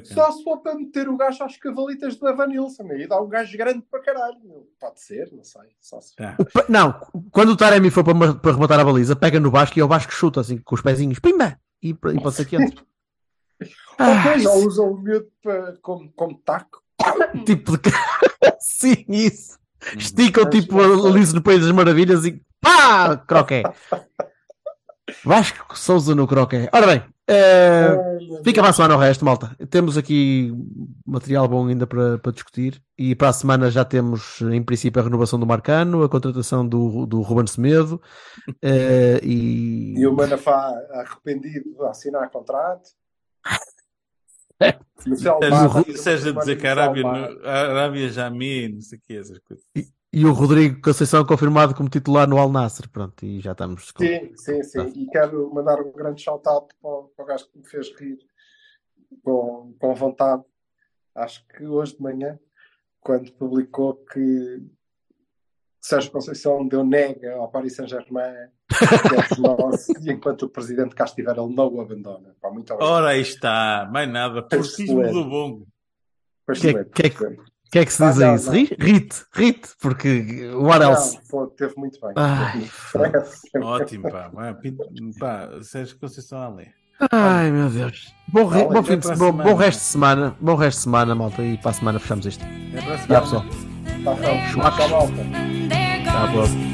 [0.05, 3.27] Só se for para meter o gajo às cavalitas do Evan Nilsson, aí dá um
[3.27, 4.39] gajo grande para caralho.
[4.43, 4.67] meu.
[4.79, 5.61] Pode ser, não sei.
[5.81, 6.13] Só se...
[6.39, 6.93] O pa- Não,
[7.31, 9.87] quando o Taremi for para, para rematar a baliza, pega no Vasco e é o
[9.87, 11.59] Vasco chuta assim com os pezinhos, pimba!
[11.81, 12.81] E, e pode ser que entre.
[13.97, 16.81] Ah, Ok, já usam o miúdo para, como, como taco.
[17.45, 17.91] tipo de.
[18.59, 19.57] Sim, isso.
[19.95, 21.09] Esticam Mas tipo sei.
[21.11, 23.15] Alice no País das Maravilhas e pá!
[23.17, 23.63] Croqué.
[25.23, 26.69] Vasco Souza no croqué.
[26.73, 29.55] Ora bem, meu fica para a semana o resto, malta.
[29.69, 30.51] Temos aqui
[31.05, 35.03] material bom ainda para, para discutir e para a semana já temos, em princípio, a
[35.05, 38.01] renovação do Marcano, a contratação do, do Ruben Semedo
[38.61, 39.93] eh, e.
[39.97, 42.89] E o Manafá arrependido de assinar contrato.
[45.05, 49.01] O Sérgio a dizer que a Arábia, no- a Arábia já me, não sei o
[49.01, 49.65] que, essas coisas.
[49.75, 49.85] E
[50.25, 52.87] o Rodrigo Conceição confirmado como titular no Al Nassr.
[52.89, 54.03] Pronto, e já estamos com.
[54.03, 54.91] Sim, sim, sim.
[54.95, 58.19] E quero mandar um grande shout-out para, o- para o gajo que me fez rir
[59.23, 60.43] com, com vontade.
[61.15, 62.39] Acho que hoje de manhã,
[62.99, 64.61] quando publicou que
[65.81, 71.03] Sérgio Conceição deu nega ao Paris Saint-Germain, que é nosso, e enquanto o presidente cá
[71.05, 72.35] estiver, ele não o abandona.
[72.41, 72.93] Pá, muito obrigado.
[72.95, 74.41] Ora, aí está, mais nada.
[74.47, 75.63] Portismo do bom.
[76.45, 77.52] Pois Que- excelente, que- excelente.
[77.73, 78.45] O que é que se Ah, diz a não, isso?
[78.45, 78.53] não.
[78.53, 81.15] Ri- Rite, rite, porque what else?
[81.15, 82.11] Não, foi- teve muito bem.
[82.15, 82.69] Ai.
[83.63, 84.29] Ótimo, pá.
[85.19, 86.67] Pá Sérgio Conceição ali.
[87.11, 88.13] Ai meu Deus.
[88.27, 90.37] Bom, Olha, bom, fim de, a bom, bom resto de semana.
[90.39, 91.41] Bom resto de semana, malta.
[91.41, 92.45] E para a semana fechamos isto.
[92.45, 93.21] Até para a Já semana.
[93.21, 93.45] pessoal.
[94.77, 95.15] Tchau, malta.
[96.05, 96.72] Tá goes bom.